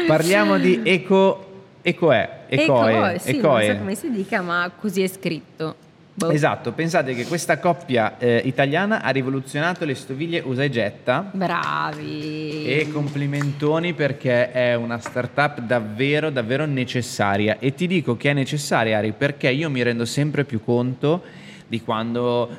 Parliamo 0.07 0.57
di 0.57 0.81
Eco... 0.83 1.43
Ecoe. 1.81 2.29
Ecoe. 2.47 2.91
Eco, 3.13 3.19
sì, 3.19 3.29
Ecoe. 3.37 3.65
non 3.67 3.75
so 3.75 3.79
come 3.79 3.95
si 3.95 4.11
dica, 4.11 4.41
ma 4.41 4.69
così 4.77 5.03
è 5.03 5.07
scritto. 5.07 5.75
Boh. 6.17 6.31
Esatto, 6.31 6.71
pensate 6.71 7.13
che 7.13 7.27
questa 7.27 7.59
coppia 7.59 8.17
eh, 8.17 8.41
italiana 8.43 9.03
ha 9.03 9.11
rivoluzionato 9.11 9.85
le 9.85 9.93
stoviglie 9.93 10.41
usa 10.43 10.63
e 10.63 10.71
getta 10.71 11.29
Bravi. 11.31 12.65
E 12.65 12.89
complimentoni 12.91 13.93
perché 13.93 14.51
è 14.51 14.73
una 14.73 14.97
startup 14.97 15.59
davvero, 15.59 16.31
davvero 16.31 16.65
necessaria. 16.65 17.57
E 17.59 17.75
ti 17.75 17.85
dico 17.85 18.17
che 18.17 18.31
è 18.31 18.33
necessaria, 18.33 18.97
Ari, 18.97 19.11
perché 19.11 19.51
io 19.51 19.69
mi 19.69 19.83
rendo 19.83 20.05
sempre 20.05 20.43
più 20.43 20.63
conto 20.63 21.21
di 21.67 21.81
quando 21.81 22.49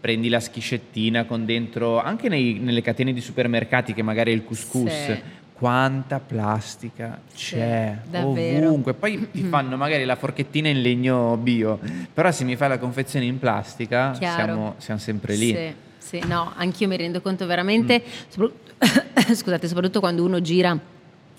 prendi 0.00 0.28
la 0.28 0.38
schiscettina 0.38 1.24
con 1.24 1.44
dentro, 1.44 2.00
anche 2.00 2.28
nei- 2.28 2.60
nelle 2.60 2.82
catene 2.82 3.12
di 3.12 3.20
supermercati 3.20 3.94
che 3.94 4.02
magari 4.02 4.30
è 4.30 4.34
il 4.34 4.44
couscous. 4.44 4.92
Sì. 4.92 5.20
Quanta 5.58 6.20
plastica 6.20 7.18
Sì, 7.34 7.54
c'è 7.56 7.96
davvero. 8.08 8.68
ovunque. 8.68 8.94
Poi 8.94 9.28
ti 9.32 9.42
fanno 9.42 9.76
magari 9.76 10.04
la 10.04 10.14
forchettina 10.14 10.68
in 10.68 10.80
legno 10.80 11.36
bio, 11.36 11.80
però 12.14 12.30
se 12.30 12.44
mi 12.44 12.54
fai 12.54 12.68
la 12.68 12.78
confezione 12.78 13.24
in 13.24 13.40
plastica 13.40 14.14
siamo, 14.14 14.74
siamo 14.78 15.00
sempre 15.00 15.34
lì. 15.34 15.52
Sì, 15.98 16.20
sì, 16.20 16.26
no, 16.28 16.52
anch'io 16.56 16.86
mi 16.86 16.96
rendo 16.96 17.20
conto 17.20 17.44
veramente, 17.46 18.00
Mm. 18.04 18.10
soprattutto, 18.28 18.72
scusate, 19.34 19.66
soprattutto 19.66 19.98
quando 19.98 20.22
uno 20.22 20.40
gira 20.40 20.78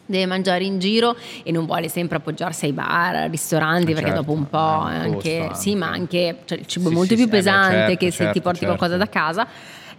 deve 0.05 0.25
mangiare 0.25 0.65
in 0.65 0.79
giro 0.79 1.15
e 1.43 1.51
non 1.53 1.65
vuole 1.65 1.87
sempre 1.87 2.17
appoggiarsi 2.17 2.65
ai 2.65 2.73
bar, 2.73 3.29
ristoranti, 3.29 3.91
Eh, 3.91 3.93
perché 3.93 4.09
certo, 4.09 4.23
dopo 4.25 4.33
un 4.33 4.49
po' 4.49 4.57
eh, 4.89 4.95
anche, 4.95 5.37
costa 5.45 5.53
sì, 5.53 5.75
ma 5.75 5.91
anche. 5.91 6.27
anche 6.27 6.41
cioè, 6.45 6.57
il 6.57 6.65
cibo 6.65 6.87
Sì, 6.87 6.91
è 6.93 6.95
molto 6.97 7.15
sì, 7.15 7.21
più 7.21 7.23
sì, 7.23 7.29
eh, 7.29 7.31
beh, 7.31 7.37
pesante 7.37 7.75
certo, 7.85 7.95
che 8.05 8.11
se 8.11 8.17
ti 8.17 8.23
certo, 8.23 8.41
porti 8.41 8.59
certo. 8.59 8.75
qualcosa 8.75 8.97
da 8.97 9.07
casa. 9.07 9.47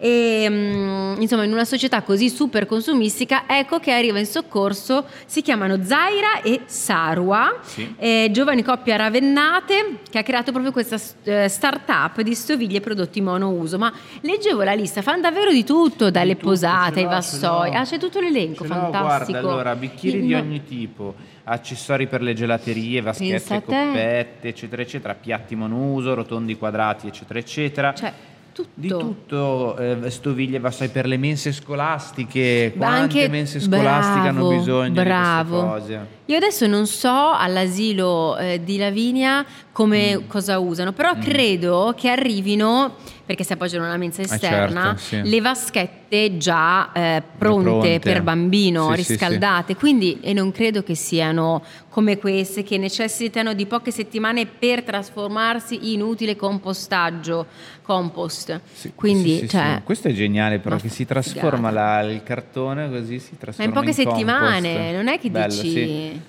E 0.03 0.47
mm, 0.49 1.21
insomma, 1.21 1.45
in 1.45 1.53
una 1.53 1.67
società 1.67 2.01
così 2.01 2.31
super 2.31 2.65
consumistica, 2.65 3.45
ecco 3.47 3.79
che 3.81 3.93
arriva 3.93 4.19
in 4.19 4.25
soccorso, 4.25 5.05
si 5.27 5.43
chiamano 5.43 5.85
Zaira 5.85 6.41
e 6.43 6.61
Sarwa, 6.65 7.59
Sì. 7.63 7.95
eh, 7.99 8.29
giovani 8.33 8.63
coppia 8.63 8.97
ravennate 8.97 9.99
che 10.11 10.19
ha 10.19 10.23
creato 10.23 10.53
proprio 10.53 10.73
questa 10.73 10.97
eh, 11.25 11.49
start-up 11.49 12.23
di 12.23 12.35
stoviglie 12.35 12.81
prodotti 12.81 13.21
monouso. 13.21 13.77
Ma 13.77 13.93
leggevo 14.23 14.63
la 14.63 14.73
lista, 14.73 15.03
fanno 15.03 15.21
davvero 15.21 15.53
di 15.53 15.65
tutto, 15.65 16.11
dalle 16.11 16.35
tutto, 16.35 16.47
posate 16.49 17.01
ai 17.01 17.07
vassoi. 17.07 17.75
Ah, 17.75 17.85
c'è 17.85 17.99
tutto 17.99 18.21
l'elenco, 18.21 18.65
fantastico. 18.65 19.33
Guarda, 19.33 19.39
allora, 19.39 19.77
bicchieri 19.77 20.19
Io 20.21 20.25
di 20.25 20.35
ogni 20.35 20.65
tipo, 20.65 21.15
accessori 21.45 22.07
per 22.07 22.23
le 22.23 22.33
gelaterie, 22.33 23.03
vaschette, 23.03 23.63
coppette, 23.63 24.49
eccetera, 24.49 24.81
eccetera, 24.81 25.15
piatti 25.15 25.55
monouso, 25.55 26.15
rotondi 26.15 26.57
quadrati, 26.57 27.07
eccetera, 27.07 27.39
eccetera. 27.39 27.93
Cioè, 27.93 28.13
tutto. 28.53 28.69
Di 28.75 28.89
tutto, 28.89 29.77
eh, 29.77 30.11
stoviglie, 30.11 30.59
vassoi 30.59 30.89
per 30.89 31.07
le 31.07 31.17
mense 31.17 31.53
scolastiche, 31.53 32.73
quante 32.77 33.01
anche- 33.21 33.29
mense 33.29 33.61
scolastiche 33.61 34.29
hanno 34.29 34.47
bravo, 34.49 34.59
bisogno 34.59 34.93
bravo. 35.03 35.61
di 35.63 35.69
queste 35.69 35.79
cose. 35.95 36.07
Io 36.27 36.37
adesso 36.37 36.67
non 36.67 36.87
so 36.87 37.33
all'asilo 37.33 38.37
eh, 38.37 38.61
di 38.63 38.77
Lavinia 38.79 39.45
come 39.73 40.17
Mm. 40.19 40.27
cosa 40.29 40.59
usano, 40.59 40.93
però 40.93 41.15
credo 41.19 41.95
che 41.97 42.09
arrivino, 42.09 42.95
perché 43.31 43.45
si 43.45 43.53
appoggiano 43.53 43.85
a 43.85 43.87
una 43.87 43.97
mensa 43.97 44.23
esterna, 44.23 44.97
certo, 44.97 44.99
sì. 45.25 45.31
le 45.31 45.41
vaschette 45.41 46.37
già 46.37 46.91
eh, 46.93 47.23
pronte, 47.39 47.63
pronte. 47.63 47.99
per 48.01 48.23
bambino, 48.23 48.93
Sì, 48.97 49.05
sì, 49.05 49.13
riscaldate. 49.13 49.77
Quindi, 49.77 50.19
e 50.21 50.33
non 50.33 50.51
credo 50.51 50.83
che 50.83 50.97
siano 50.97 51.63
come 51.91 52.19
queste 52.19 52.65
che 52.65 52.77
necessitano 52.77 53.55
di 53.55 53.67
poche 53.67 53.93
settimane 53.93 54.47
per 54.47 54.83
trasformarsi 54.83 55.93
in 55.93 56.03
utile 56.03 56.35
compostaggio, 56.35 57.47
compost. 57.83 58.61
Sì, 58.73 58.95
Quindi, 58.97 59.35
sì, 59.35 59.39
sì, 59.43 59.49
cioè, 59.51 59.75
sì. 59.77 59.83
questo 59.85 60.09
è 60.09 60.13
geniale 60.13 60.59
però 60.59 60.75
ma 60.75 60.81
che 60.81 60.89
si 60.89 61.05
trasforma 61.05 61.71
la- 61.71 62.01
il 62.01 62.25
cartone 62.25 62.91
così 62.91 63.21
si 63.21 63.29
ma 63.35 63.39
trasforma 63.39 63.69
in 63.71 63.73
poche 63.77 63.95
compost. 63.95 64.09
settimane, 64.17 64.93
non 64.93 65.07
è 65.07 65.21
che 65.21 65.31
Bello, 65.31 65.63
dici... 65.63 66.21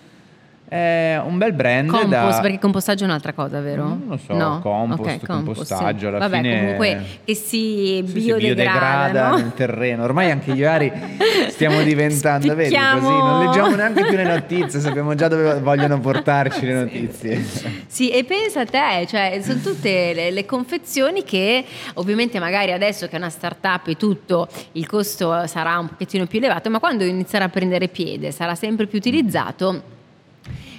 sì. 0.71 0.77
È 0.77 1.21
un 1.21 1.37
bel 1.37 1.51
brand 1.51 1.89
Compost, 1.89 2.35
da... 2.35 2.39
perché 2.41 2.57
compostaggio 2.57 3.03
è 3.03 3.07
un'altra 3.07 3.33
cosa, 3.33 3.59
vero? 3.59 3.83
Non 3.83 4.03
lo 4.07 4.17
so, 4.17 4.33
no? 4.33 4.59
compost, 4.61 5.15
Ok, 5.21 5.25
compostaggio, 5.25 5.99
sì. 5.99 6.05
alla 6.05 6.17
Vabbè, 6.19 6.35
fine- 6.37 6.59
comunque 6.59 7.03
che 7.25 7.35
si 7.35 7.41
Sì, 7.41 8.03
si 8.05 8.11
biodegrada, 8.13 9.09
biodegrada 9.09 9.29
no? 9.29 9.35
nel 9.35 9.53
terreno. 9.53 10.03
Ormai 10.03 10.31
anche 10.31 10.51
io 10.51 10.63
e 10.63 10.67
Ari 10.67 10.91
stiamo 11.49 11.81
diventando, 11.83 12.55
vedi, 12.55 12.73
così 12.73 13.05
non 13.05 13.45
leggiamo 13.45 13.75
neanche 13.75 14.05
più 14.05 14.15
le 14.15 14.23
notizie, 14.31 14.79
sappiamo 14.79 15.13
già 15.13 15.27
dove 15.27 15.59
vogliono 15.59 15.99
portarci 15.99 16.65
le 16.65 16.73
notizie. 16.73 17.43
Sì, 17.87 18.09
e 18.09 18.23
pensa 18.23 18.61
a 18.61 18.65
te, 18.65 19.05
cioè, 19.09 19.39
sono 19.43 19.59
tutte 19.59 20.13
le, 20.13 20.31
le 20.31 20.45
confezioni 20.45 21.23
che 21.23 21.65
ovviamente 21.95 22.39
magari 22.39 22.71
adesso 22.71 23.07
che 23.07 23.15
è 23.15 23.17
una 23.17 23.29
startup 23.29 23.87
e 23.87 23.97
tutto, 23.97 24.47
il 24.73 24.87
costo 24.87 25.45
sarà 25.47 25.77
un 25.79 25.89
pochettino 25.89 26.25
più 26.27 26.39
elevato, 26.39 26.69
ma 26.69 26.79
quando 26.79 27.03
inizierà 27.03 27.43
a 27.45 27.49
prendere 27.49 27.89
piede 27.89 28.31
sarà 28.31 28.55
sempre 28.55 28.85
più 28.87 28.99
utilizzato 28.99 29.99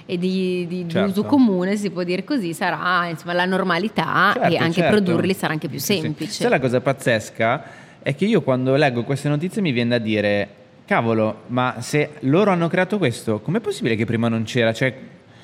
e 0.05 0.17
di, 0.17 0.65
di- 0.67 0.85
di 0.85 0.91
Certo. 0.91 1.09
uso 1.09 1.23
comune, 1.23 1.75
si 1.77 1.89
può 1.89 2.03
dire 2.03 2.23
così, 2.23 2.53
sarà 2.53 3.07
insomma, 3.07 3.33
la 3.33 3.45
normalità 3.45 4.33
e 4.33 4.39
Certo, 4.49 4.63
anche 4.63 4.81
certo. 4.81 4.91
produrli 5.01 5.33
sarà 5.33 5.53
anche 5.53 5.69
più 5.69 5.79
Sì, 5.79 5.93
sì. 5.95 6.01
semplice. 6.01 6.31
Sai 6.31 6.49
la 6.49 6.59
cosa 6.59 6.81
pazzesca? 6.81 7.63
È 8.01 8.13
che 8.15 8.25
io 8.25 8.41
quando 8.41 8.75
leggo 8.75 9.03
queste 9.03 9.29
notizie 9.29 9.61
mi 9.61 9.71
viene 9.71 9.91
da 9.91 9.97
dire, 9.97 10.47
cavolo, 10.85 11.43
ma 11.47 11.75
se 11.79 12.11
loro 12.21 12.51
hanno 12.51 12.67
creato 12.67 12.97
questo, 12.97 13.39
com'è 13.39 13.59
possibile 13.61 13.95
che 13.95 14.05
prima 14.05 14.27
non 14.27 14.43
c'era? 14.43 14.73
Cioè, 14.73 14.93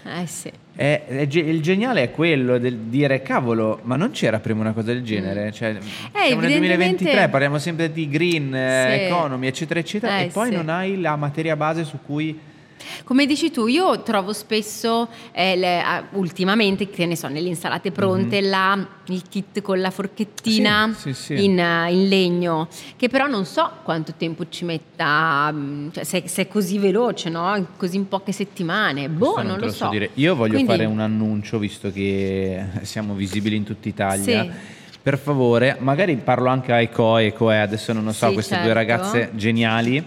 Eh 0.03 0.25
sì. 0.27 0.51
è- 0.75 1.03
è 1.07 1.21
il 1.21 1.61
geniale 1.61 2.03
è 2.03 2.11
quello 2.11 2.57
del 2.57 2.75
dire, 2.75 3.21
cavolo, 3.21 3.79
ma 3.83 3.95
non 3.95 4.11
c'era 4.11 4.39
prima 4.41 4.59
una 4.59 4.73
cosa 4.73 4.87
del 4.91 5.03
genere? 5.03 5.51
Cioè, 5.53 5.77
siamo 5.79 6.41
nel 6.41 6.49
Mm. 6.49 6.53
evidentemente- 6.53 7.03
2023, 7.05 7.29
parliamo 7.29 7.57
sempre 7.59 7.91
di 7.93 8.09
green, 8.09 8.53
eh, 8.53 8.95
Sì. 8.97 9.03
economy, 9.05 9.47
eccetera, 9.47 9.79
eccetera, 9.79 10.19
Eh, 10.19 10.23
e 10.25 10.27
poi 10.27 10.49
sì. 10.49 10.55
non 10.55 10.67
hai 10.67 10.99
la 10.99 11.15
materia 11.15 11.55
base 11.55 11.85
su 11.85 11.97
cui... 12.05 12.37
Come 13.03 13.25
dici 13.25 13.51
tu, 13.51 13.67
io 13.67 14.01
trovo 14.03 14.33
spesso, 14.33 15.07
eh, 15.31 15.55
le- 15.55 15.81
ah, 15.81 16.03
ultimamente, 16.11 16.89
che 16.89 17.05
ne 17.05 17.15
so, 17.15 17.27
nelle 17.27 17.47
insalate 17.49 17.91
pronte, 17.91 18.41
la- 18.41 18.87
il 19.07 19.23
kit 19.27 19.61
con 19.61 19.79
la 19.81 19.89
forchettina 19.91 20.87
Mhm. 20.87 20.93
Sì, 20.95 21.13
sì, 21.13 21.35
sì. 21.37 21.43
In, 21.45 21.59
eh, 21.59 21.91
in 21.91 22.07
legno, 22.07 22.67
che 22.95 23.09
però 23.09 23.27
non 23.27 23.45
so 23.45 23.69
quanto 23.83 24.13
tempo 24.17 24.47
ci 24.49 24.65
metta, 24.65 25.51
mm, 25.51 25.89
cioè 25.91 26.03
se, 26.03 26.23
se 26.27 26.43
è 26.43 26.47
così 26.47 26.77
veloce, 26.77 27.29
no? 27.29 27.65
Così 27.77 27.95
in 27.97 28.07
poche 28.07 28.31
settimane. 28.31 29.09
Boh, 29.09 29.33
Questo 29.33 29.49
non, 29.49 29.59
te 29.59 29.65
lo 29.65 29.71
so. 29.71 29.89
dire. 29.89 30.09
Io 30.15 30.35
voglio 30.35 30.53
Quindi- 30.53 30.71
fare 30.71 30.85
un 30.85 30.99
annuncio, 30.99 31.57
visto 31.57 31.91
che 31.91 32.63
siamo 32.83 33.13
visibili 33.13 33.55
in 33.55 33.63
tutta 33.63 33.87
Italia. 33.87 34.43
Sì. 34.43 34.51
Per 35.01 35.17
favore, 35.17 35.77
magari 35.79 36.15
parlo 36.17 36.49
anche 36.49 36.71
a 36.73 36.81
Ecoe, 36.81 37.27
Ecoe, 37.27 37.59
adesso 37.61 37.93
non 37.93 38.03
lo 38.03 38.11
so, 38.11 38.27
Sì, 38.27 38.33
queste 38.33 38.51
certo. 38.55 38.65
due 38.65 38.73
ragazze 38.75 39.31
geniali. 39.33 40.05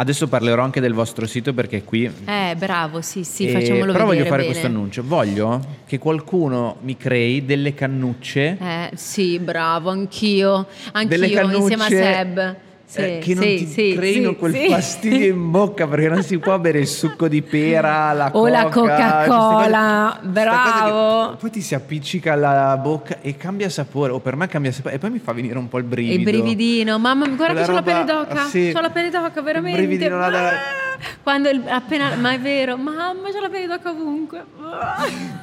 Adesso 0.00 0.28
parlerò 0.28 0.62
anche 0.62 0.80
del 0.80 0.94
vostro 0.94 1.26
sito 1.26 1.52
perché 1.52 1.82
qui... 1.82 2.08
Eh, 2.24 2.54
bravo, 2.56 3.00
sì, 3.00 3.24
sì, 3.24 3.48
E- 3.48 3.50
facciamolo 3.52 3.90
però 3.90 4.04
voglio 4.04 4.22
vedere 4.22 4.28
fare 4.28 4.42
bene. 4.42 4.52
questo 4.52 4.66
annuncio. 4.68 5.02
Voglio 5.04 5.60
che 5.86 5.98
qualcuno 5.98 6.76
mi 6.82 6.96
crei 6.96 7.44
delle 7.44 7.74
cannucce 7.74 8.56
Eh, 8.60 8.90
sì, 8.94 9.40
bravo, 9.40 9.90
anch'io. 9.90 10.68
Anch'io, 10.92 11.50
insieme 11.56 11.84
a 11.84 11.88
Seb. 11.88 12.56
Sì, 12.90 13.00
eh, 13.00 13.18
che 13.18 13.34
non 13.34 13.42
sì, 13.44 13.56
ti 13.56 13.66
sì, 13.66 13.92
creino 13.94 14.34
quel 14.34 14.54
fastidio 14.54 15.26
in 15.34 15.50
bocca 15.52 15.86
perché 15.86 16.08
non 16.08 16.22
si 16.22 16.38
può 16.38 16.58
bere 16.58 16.78
il 16.78 16.86
succo 16.86 17.28
di 17.28 17.42
pera, 17.42 18.14
la 18.14 18.30
O 18.32 18.48
la 18.48 18.62
coca, 18.64 19.24
Coca-Cola, 19.26 20.18
queste 20.20 20.30
cose- 20.30 20.30
bravo. 20.30 21.36
poi 21.36 21.50
ti 21.50 21.60
si 21.60 21.74
appiccica 21.74 22.32
alla 22.32 22.78
bocca 22.82 23.18
e 23.20 23.36
cambia 23.36 23.68
sapore, 23.68 24.12
o 24.12 24.20
per 24.20 24.36
me 24.36 24.46
cambia 24.46 24.72
sapore 24.72 24.94
e 24.94 24.98
poi 24.98 25.10
mi 25.10 25.18
fa 25.18 25.32
venire 25.32 25.58
un 25.58 25.68
po' 25.68 25.76
il 25.76 25.84
brivido. 25.84 26.14
il 26.16 26.22
brividino, 26.24 26.98
mamma 26.98 27.26
guarda 27.28 27.62
Quella 27.62 27.64
che 27.66 27.70
ho 27.70 27.74
la 27.74 27.82
pelle 27.82 27.98
roba- 27.98 28.12
d'oca, 28.24 28.44
sì. 28.46 28.70
c'ho 28.72 28.80
la 28.80 28.90
pelle 28.90 29.10
d'oca 29.10 29.38
Il 29.38 29.44
veramente. 29.44 29.76
brividino 29.78 30.16
là 30.18 30.26
Ah! 30.26 30.87
Quando 31.22 31.48
il- 31.48 31.62
appena, 31.68 32.14
ma 32.16 32.32
è 32.32 32.40
vero, 32.40 32.76
mamma 32.76 33.28
c'ho 33.30 33.40
la 33.40 33.48
d'oca 33.48 33.90
ovunque. 33.90 34.44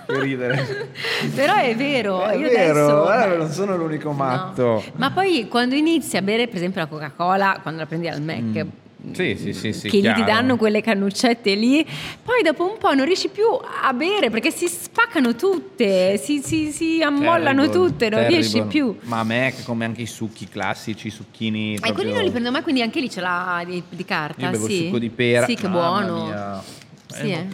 Che 0.06 0.20
ridere. 0.20 0.90
Però 1.34 1.56
è 1.56 1.76
vero, 1.76 2.24
È 2.26 2.38
vero, 2.38 3.04
adesso... 3.08 3.34
eh, 3.34 3.38
non 3.38 3.50
sono 3.50 3.76
l'unico 3.78 4.10
No. 4.10 4.16
matto. 4.16 4.84
Ma 4.96 5.12
poi 5.12 5.48
quando 5.48 5.76
inizi 5.76 6.18
a 6.18 6.22
bere 6.22 6.48
per 6.48 6.58
esempio 6.58 6.82
la 6.82 6.88
Coca-Cola, 6.88 7.60
quando 7.62 7.80
la 7.82 7.86
prendi 7.86 8.08
al 8.08 8.22
Mac, 8.22 8.66
Sì, 9.14 9.36
sì, 9.40 9.54
sì, 9.54 9.72
sì, 9.74 9.90
che 9.90 9.98
lì 9.98 10.02
ti 10.04 10.14
chiaro. 10.14 10.24
danno 10.26 10.58
quelle 10.58 10.82
cannuccette 10.82 11.54
lì, 11.56 11.86
poi 12.24 12.42
dopo 12.44 12.64
un 12.70 12.78
po' 12.78 12.94
non 12.94 13.06
riesci 13.06 13.30
più 13.30 13.46
a 13.82 13.94
bere 13.94 14.30
perché 14.30 14.52
si 14.52 14.68
spaccano 14.68 15.36
tutte, 15.36 16.18
si, 16.18 16.42
si- 16.42 16.72
si 16.72 17.02
ammollano 17.02 17.62
Terrible, 17.68 17.88
tutte, 17.90 18.10
non 18.10 18.20
terrible. 18.22 18.28
riesci 18.42 18.62
più. 18.64 18.98
Ma 19.04 19.20
a 19.20 19.24
me, 19.24 19.54
come 19.64 19.86
anche 19.86 20.02
i 20.02 20.06
succhi 20.08 20.48
classici, 20.48 21.08
i 21.08 21.12
succhini. 21.12 21.76
E 21.76 21.80
proprio- 21.80 21.96
quelli 21.96 22.14
non 22.14 22.24
li 22.24 22.30
prendo 22.32 22.52
mai, 22.52 22.62
quindi 22.64 22.82
anche 22.82 23.00
lì 23.00 23.10
ce 23.10 23.22
l'ha 23.22 23.64
di, 23.66 23.82
di 23.90 24.06
carta. 24.06 24.44
Io 24.46 24.52
bevo 24.52 24.66
il 24.66 24.72
sì. 24.72 24.84
succo 24.86 25.00
di 25.00 25.10
pera. 25.10 25.46
Sì, 25.46 25.56
che 25.56 25.70
buono. 25.70 26.26
mia. 26.26 26.64
Sì, 27.08 27.30
Eh, 27.32 27.48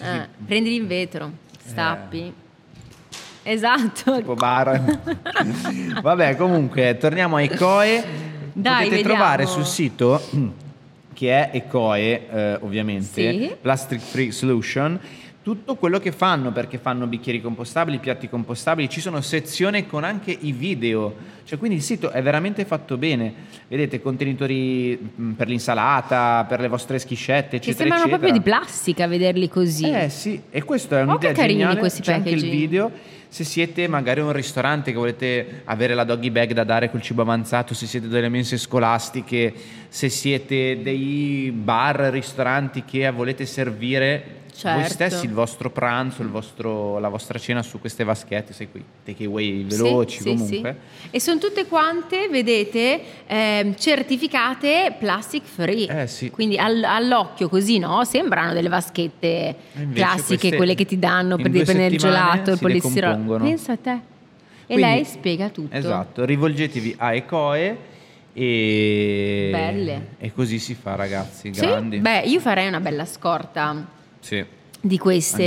eh. 0.00 0.06
Eh, 0.06 0.28
Prendili 0.46 0.76
in 0.76 0.86
vetro, 0.86 1.30
stappi. 1.64 2.32
Esatto. 3.42 4.16
Tipo 4.16 4.34
bar. 4.34 4.80
Vabbè, 6.02 6.36
comunque, 6.36 6.96
torniamo 6.98 7.36
a 7.36 7.42
Ecoe. 7.42 8.28
Dai, 8.52 8.84
Potete 8.84 8.96
vediamo. 8.96 9.14
trovare 9.14 9.46
sul 9.46 9.64
sito 9.64 10.20
che 11.20 11.50
è 11.50 11.50
Ecoe, 11.52 12.28
eh, 12.30 12.54
ovviamente, 12.62 13.04
Sì. 13.38 13.54
Plastic 13.60 14.00
Free 14.00 14.32
Solution, 14.32 14.98
tutto 15.42 15.74
quello 15.74 15.98
che 15.98 16.12
fanno, 16.12 16.50
perché 16.50 16.78
fanno 16.78 17.06
bicchieri 17.06 17.42
compostabili, 17.42 17.98
piatti 17.98 18.26
compostabili, 18.26 18.88
ci 18.88 19.02
sono 19.02 19.20
sezioni 19.20 19.86
con 19.86 20.02
anche 20.04 20.34
i 20.40 20.52
video, 20.52 21.14
cioè 21.44 21.58
quindi 21.58 21.76
il 21.76 21.82
sito 21.82 22.08
è 22.10 22.22
veramente 22.22 22.64
fatto 22.64 22.96
bene, 22.96 23.34
vedete 23.68 24.00
contenitori 24.00 24.98
mh, 25.14 25.30
per 25.32 25.48
l'insalata, 25.48 26.46
per 26.48 26.60
le 26.60 26.68
vostre 26.68 26.98
schiscette, 26.98 27.48
Che 27.50 27.56
eccetera, 27.56 27.76
sembrano 27.96 28.04
eccetera. 28.04 28.18
proprio 28.18 28.32
di 28.32 28.40
plastica 28.48 29.06
vederli 29.06 29.48
così. 29.50 29.90
Eh 29.90 30.08
sì, 30.08 30.40
e 30.48 30.62
questo 30.62 30.96
è 30.96 31.00
Oh, 31.02 31.08
un'idea 31.10 31.32
che 31.32 31.36
carini 31.36 31.58
geniale, 31.58 31.80
questi 31.80 32.00
c'è 32.00 32.14
anche 32.14 32.30
il 32.30 32.48
video. 32.48 32.90
Se 33.32 33.44
siete 33.44 33.86
magari 33.86 34.18
un 34.18 34.32
ristorante 34.32 34.90
che 34.90 34.98
volete 34.98 35.62
avere 35.66 35.94
la 35.94 36.02
doggy 36.02 36.30
bag 36.30 36.52
da 36.52 36.64
dare 36.64 36.90
col 36.90 37.00
cibo 37.00 37.22
avanzato, 37.22 37.74
se 37.74 37.86
siete 37.86 38.08
delle 38.08 38.28
mense 38.28 38.58
scolastiche, 38.58 39.54
se 39.88 40.08
siete 40.08 40.82
dei 40.82 41.52
bar, 41.54 42.10
ristoranti 42.10 42.84
che 42.84 43.08
volete 43.12 43.46
servire 43.46 44.39
voi 44.52 44.82
Certo. 44.84 44.92
stessi 44.92 45.24
il 45.26 45.32
vostro 45.32 45.70
pranzo, 45.70 46.22
il 46.22 46.28
vostro- 46.28 46.98
la 46.98 47.08
vostra 47.08 47.38
cena 47.38 47.62
su 47.62 47.80
queste 47.80 48.04
vaschette, 48.04 48.52
sai 48.52 48.70
qui, 48.70 48.82
takeaway 49.04 49.64
veloci 49.64 50.16
Sì, 50.16 50.22
sì, 50.22 50.28
comunque. 50.36 50.76
sì. 51.02 51.08
E 51.12 51.20
sono 51.20 51.38
tutte 51.38 51.66
quante, 51.66 52.28
vedete, 52.28 53.00
ehm, 53.26 53.74
certificate 53.76 54.94
plastic 54.98 55.44
free. 55.44 56.02
Eh, 56.02 56.06
sì. 56.06 56.30
Quindi 56.30 56.58
al- 56.58 56.82
all'occhio 56.84 57.48
così, 57.48 57.78
no? 57.78 58.04
Sembrano 58.04 58.52
delle 58.52 58.68
vaschette 58.68 59.56
classiche, 59.94 60.56
quelle 60.56 60.74
che 60.74 60.84
ti 60.84 60.98
danno 60.98 61.36
per 61.36 61.50
prendere 61.50 61.86
il 61.86 61.98
gelato, 61.98 62.50
il 62.52 62.58
polistirolo. 62.58 63.38
Pensa 63.38 63.72
a 63.72 63.76
te. 63.76 63.90
E 63.92 64.74
Quindi- 64.74 64.82
lei 64.82 65.04
spiega 65.04 65.48
tutto. 65.48 65.74
Esatto, 65.74 66.24
rivolgetevi 66.24 66.94
a 66.98 67.12
Ecoe 67.14 67.76
e... 68.32 70.00
E 70.18 70.32
così 70.32 70.58
si 70.58 70.74
fa 70.74 70.94
ragazzi, 70.94 71.52
Sì? 71.52 71.60
grandi. 71.60 71.98
Beh, 71.98 72.20
io 72.20 72.40
farei 72.40 72.68
una 72.68 72.80
bella 72.80 73.04
scorta 73.04 73.98
Sì. 74.20 74.44
di 74.82 74.96
queste 74.96 75.42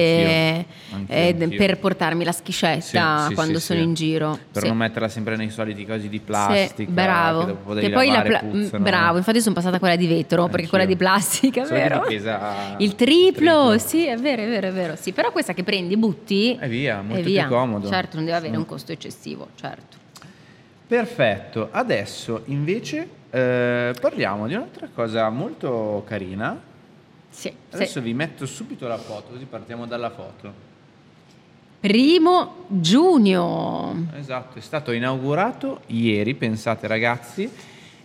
Anch'io, 0.92 0.96
anch'io, 0.96 1.16
eh, 1.16 1.36
anch'io. 1.44 1.58
per 1.58 1.80
portarmi 1.80 2.24
la 2.24 2.32
schiscetta 2.32 3.26
Sì, 3.30 3.34
quando 3.34 3.60
sono 3.60 3.80
in 3.80 3.96
giro. 3.96 4.38
Per 4.52 4.64
non 4.68 4.78
metterla 4.78 5.08
sempre 5.08 5.36
nei 5.36 5.50
soliti 5.50 5.86
cosi 5.88 6.08
di 6.08 6.20
plastica. 6.20 6.92
bravo. 6.92 7.46
Che 7.74 7.80
Che 7.80 7.90
poi 7.90 8.10
la 8.12 8.22
pla- 8.22 8.40
puzzano. 8.40 8.84
bravo, 8.84 9.18
infatti 9.18 9.42
sono 9.42 9.56
passata 9.56 9.78
a 9.78 9.80
quella 9.80 9.96
di 9.96 10.06
vetro 10.06 10.48
perché 10.50 10.68
quella 10.68 10.86
di 10.86 10.96
plastica, 10.96 11.66
Solo 11.66 11.80
che 11.80 11.88
vero? 11.90 12.02
pesa 12.02 12.76
Il 12.78 12.94
triplo, 12.96 13.78
sì, 13.80 14.06
è 14.06 14.18
vero, 14.18 14.44
è 14.44 14.48
vero, 14.48 14.68
è 14.68 14.72
vero. 14.72 14.96
Sì, 14.96 15.12
però 15.14 15.32
questa 15.32 15.54
che 15.54 15.64
prendi, 15.64 15.98
butti 15.98 16.56
E 16.60 16.68
via, 16.68 17.02
molto 17.02 17.22
più 17.24 17.32
via. 17.32 17.48
comodo. 17.48 17.88
Certo, 17.88 18.18
non 18.18 18.26
deve 18.26 18.38
avere 18.38 18.56
un 18.56 18.66
costo 18.68 18.92
eccessivo, 18.92 19.48
certo. 19.56 19.98
Perfetto, 20.86 21.70
adesso 21.72 22.42
invece 22.46 23.08
eh, 23.32 23.94
parliamo 24.00 24.46
di 24.48 24.54
un'altra 24.54 24.90
cosa 24.94 25.28
molto 25.30 26.04
carina. 26.08 26.72
Sì, 27.34 27.50
sì. 27.50 27.76
Adesso 27.76 28.00
vi 28.00 28.14
metto 28.14 28.46
subito 28.46 28.88
la 28.88 28.98
foto, 28.98 29.32
così 29.32 29.46
partiamo 29.46 29.88
dalla 29.88 30.12
foto. 30.12 30.72
primo 31.80 32.66
giugno. 32.68 34.08
Esatto, 34.16 34.60
è 34.60 34.62
stato 34.62 34.92
inaugurato 34.92 35.82
ieri, 35.88 36.36
pensate 36.36 36.88
ragazzi, 36.88 37.50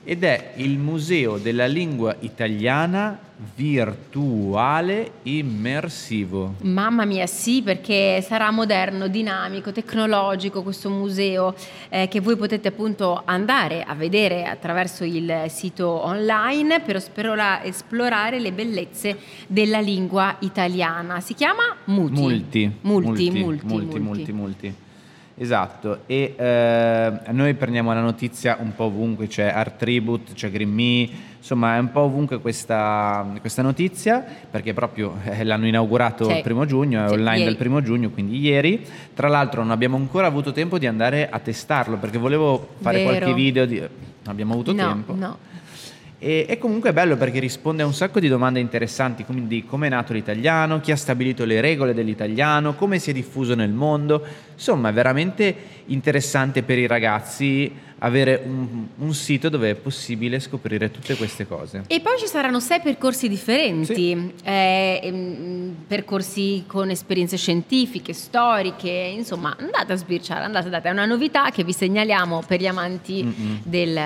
ed 0.04 0.24
è 0.24 0.52
il 0.56 0.78
Museo 0.78 1.38
della 1.38 1.66
Lingua 1.66 2.16
Italiana 2.20 3.18
virtuale 3.54 5.12
immersivo. 5.22 6.54
Mamma 6.62 7.04
mia, 7.04 7.26
sì, 7.26 7.62
perché 7.62 8.20
sarà 8.20 8.50
moderno, 8.50 9.06
dinamico, 9.06 9.70
tecnologico 9.70 10.62
questo 10.62 10.90
museo 10.90 11.54
eh, 11.88 12.08
che 12.08 12.20
voi 12.20 12.36
potete 12.36 12.68
appunto 12.68 13.22
andare 13.24 13.84
a 13.84 13.94
vedere 13.94 14.44
attraverso 14.44 15.04
il 15.04 15.44
sito 15.48 15.88
online 16.04 16.80
per 16.80 16.96
esplora- 16.96 17.62
esplorare 17.62 18.40
le 18.40 18.52
bellezze 18.52 19.18
della 19.46 19.80
lingua 19.80 20.36
italiana. 20.40 21.20
Si 21.20 21.34
chiama 21.34 21.76
Muti. 21.84 22.20
Multi. 22.20 22.72
Multi, 22.80 23.30
multi, 23.30 23.40
multi, 23.40 23.66
multi, 23.68 23.98
multi. 24.00 24.32
multi. 24.32 24.74
Esatto, 25.40 26.00
e 26.06 26.34
eh, 26.36 27.12
noi 27.30 27.54
prendiamo 27.54 27.94
la 27.94 28.00
notizia 28.00 28.56
un 28.60 28.74
po' 28.74 28.84
ovunque, 28.84 29.28
c'è 29.28 29.46
Art 29.46 29.76
Tribute, 29.76 30.32
c'è 30.32 30.50
Green 30.50 30.68
Me, 30.68 31.08
insomma 31.38 31.76
è 31.76 31.78
un 31.78 31.92
po' 31.92 32.00
ovunque 32.00 32.40
questa, 32.40 33.24
questa 33.40 33.62
notizia, 33.62 34.24
perché 34.50 34.74
proprio 34.74 35.14
eh, 35.22 35.44
l'hanno 35.44 35.68
inaugurato 35.68 36.24
Sì. 36.24 36.36
il 36.38 36.42
primo 36.42 36.64
giugno, 36.64 37.06
è 37.06 37.10
online 37.10 37.36
ieri. 37.36 37.44
dal 37.44 37.56
primo 37.56 37.80
giugno, 37.82 38.10
quindi 38.10 38.40
ieri. 38.40 38.84
Tra 39.14 39.28
l'altro 39.28 39.62
non 39.62 39.70
abbiamo 39.70 39.96
ancora 39.96 40.26
avuto 40.26 40.50
tempo 40.50 40.76
di 40.76 40.88
andare 40.88 41.28
a 41.30 41.38
testarlo, 41.38 41.98
perché 41.98 42.18
volevo 42.18 42.70
fare 42.80 42.98
Vero. 43.04 43.10
qualche 43.10 43.32
video, 43.32 43.64
di... 43.64 43.78
non 43.78 43.88
abbiamo 44.24 44.54
avuto 44.54 44.72
no, 44.72 44.88
tempo. 44.88 45.14
no. 45.14 45.38
E, 46.20 46.46
e 46.48 46.58
comunque 46.58 46.90
è 46.90 46.92
bello 46.92 47.16
perché 47.16 47.38
risponde 47.38 47.84
a 47.84 47.86
un 47.86 47.94
sacco 47.94 48.18
di 48.18 48.26
domande 48.26 48.58
interessanti, 48.58 49.24
quindi 49.24 49.64
come 49.64 49.86
è 49.86 49.90
nato 49.90 50.12
l'italiano, 50.12 50.80
chi 50.80 50.90
ha 50.90 50.96
stabilito 50.96 51.44
le 51.44 51.60
regole 51.60 51.94
dell'italiano, 51.94 52.74
come 52.74 52.98
si 52.98 53.10
è 53.10 53.12
diffuso 53.12 53.54
nel 53.54 53.70
mondo. 53.70 54.24
Insomma, 54.58 54.88
è 54.88 54.92
veramente 54.92 55.54
interessante 55.86 56.64
per 56.64 56.78
i 56.78 56.88
ragazzi 56.88 57.72
avere 57.98 58.42
un, 58.44 58.86
un 58.96 59.14
sito 59.14 59.48
dove 59.48 59.70
è 59.70 59.74
possibile 59.74 60.40
scoprire 60.40 60.90
tutte 60.90 61.16
queste 61.16 61.46
cose. 61.46 61.84
E 61.86 62.00
poi 62.00 62.18
ci 62.18 62.26
saranno 62.26 62.58
sei 62.58 62.80
percorsi 62.80 63.28
differenti, 63.28 64.32
eh, 64.42 65.00
ehm, 65.02 65.74
percorsi 65.86 66.64
con 66.66 66.90
esperienze 66.90 67.36
scientifiche, 67.36 68.12
storiche, 68.12 68.90
insomma 68.90 69.56
andate 69.58 69.92
a 69.92 69.96
sbirciare, 69.96 70.44
andate, 70.44 70.66
andate, 70.66 70.88
è 70.88 70.92
una 70.92 71.06
novità 71.06 71.50
che 71.50 71.64
vi 71.64 71.72
segnaliamo 71.72 72.42
per 72.46 72.60
gli 72.60 72.66
amanti 72.66 73.22
Mm-mm. 73.24 73.58
del, 73.62 74.00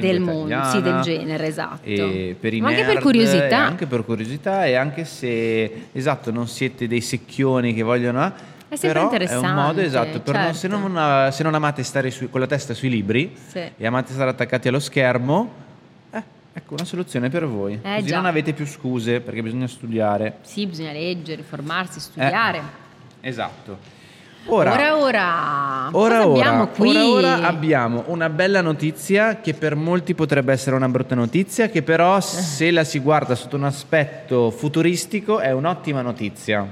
del 0.00 0.20
mondo, 0.20 0.64
sì, 0.70 0.80
del 0.82 1.00
genere, 1.00 1.46
esatto. 1.46 1.88
E 1.88 2.36
per 2.38 2.54
i 2.54 2.60
Ma 2.60 2.68
anche 2.68 2.82
nerd, 2.82 2.94
per 2.94 3.02
curiosità. 3.02 3.58
anche 3.58 3.86
per 3.86 4.04
curiosità 4.04 4.66
e 4.66 4.74
anche 4.74 5.04
se 5.04 5.88
esatto 5.92 6.30
non 6.30 6.46
siete 6.48 6.86
dei 6.86 7.00
secchioni 7.00 7.74
che 7.74 7.82
vogliono 7.82 8.20
ah, 8.22 8.56
È 8.68 8.76
sempre 8.76 8.88
però 8.88 9.00
è 9.00 9.06
un 9.06 9.12
interessante, 9.12 9.60
modo 9.62 9.80
esatto 9.80 10.20
per 10.20 10.34
non- 10.34 10.54
se, 10.54 10.68
certo. 10.68 10.88
non, 10.88 11.32
se 11.32 11.42
non 11.42 11.54
amate 11.54 11.82
stare 11.82 12.10
su- 12.10 12.28
con 12.28 12.40
la 12.40 12.46
testa 12.46 12.74
sui 12.74 12.90
libri 12.90 13.34
Sì. 13.48 13.62
e 13.76 13.86
amate 13.86 14.12
stare 14.12 14.28
attaccati 14.30 14.68
allo 14.68 14.78
schermo 14.80 15.50
eh, 16.10 16.22
ecco 16.52 16.74
una 16.74 16.84
soluzione 16.84 17.30
per 17.30 17.46
voi 17.46 17.78
Eh, 17.82 17.94
così 17.96 18.06
già. 18.08 18.16
non 18.16 18.26
avete 18.26 18.52
più 18.52 18.66
scuse 18.66 19.20
perché 19.20 19.42
bisogna 19.42 19.66
studiare 19.66 20.36
Sì, 20.42 20.66
bisogna 20.66 20.92
leggere, 20.92 21.42
formarsi, 21.42 21.98
studiare. 21.98 22.60
esatto 23.20 23.96
ora 24.50 24.72
Ora, 24.72 24.96
ora, 24.96 25.88
Ora, 25.92 26.18
abbiamo 26.22 26.66
qui? 26.68 26.94
ora, 26.96 27.36
ora 27.38 27.46
abbiamo 27.48 28.04
una 28.06 28.28
bella 28.30 28.60
notizia 28.60 29.40
che 29.40 29.52
per 29.54 29.74
molti 29.76 30.14
potrebbe 30.14 30.52
essere 30.52 30.76
una 30.76 30.88
brutta 30.88 31.14
notizia, 31.14 31.68
che 31.68 31.82
però 31.82 32.18
se 32.20 32.70
la 32.70 32.84
si 32.84 32.98
guarda 33.00 33.34
sotto 33.34 33.56
un 33.56 33.64
aspetto 33.64 34.50
futuristico 34.50 35.38
è 35.40 35.52
un'ottima 35.52 36.00
notizia. 36.02 36.66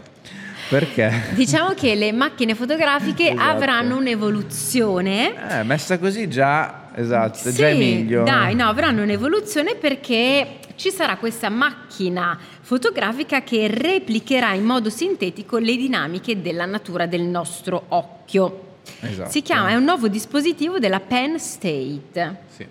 Perché? 0.69 1.13
Diciamo 1.35 1.75
che 1.75 1.95
le 1.95 2.13
macchine 2.13 2.55
fotografiche 2.55 3.31
Esatto. 3.31 3.57
avranno 3.57 3.97
un'evoluzione 3.97 5.61
Eh, 5.61 5.63
messa 5.63 5.99
così 5.99 6.29
già, 6.29 6.89
esatto, 6.95 7.39
Sì, 7.39 7.53
già 7.53 7.69
è 7.69 7.77
meglio. 7.77 8.25
Dai, 8.25 8.55
no, 8.55 8.67
avranno 8.69 9.03
un'evoluzione 9.03 9.77
perché 9.77 10.59
ci 10.75 10.91
sarà 10.91 11.17
questa 11.17 11.49
macchina 11.49 12.39
fotografica 12.61 13.43
che 13.43 13.69
replicherà 13.69 14.53
in 14.55 14.65
modo 14.65 14.91
sintetico 14.91 15.59
le 15.59 15.77
dinamiche 15.77 16.41
della 16.43 16.67
natura 16.67 17.07
del 17.07 17.23
nostro 17.23 17.85
occhio. 17.89 18.63
Esatto. 19.01 19.31
Si 19.31 19.43
chiama, 19.43 19.71
è 19.71 19.75
un 19.75 19.85
nuovo 19.85 20.09
dispositivo 20.09 20.79
della 20.79 21.01
Penn 21.01 21.37
State 21.37 22.37
Sì, 22.49 22.67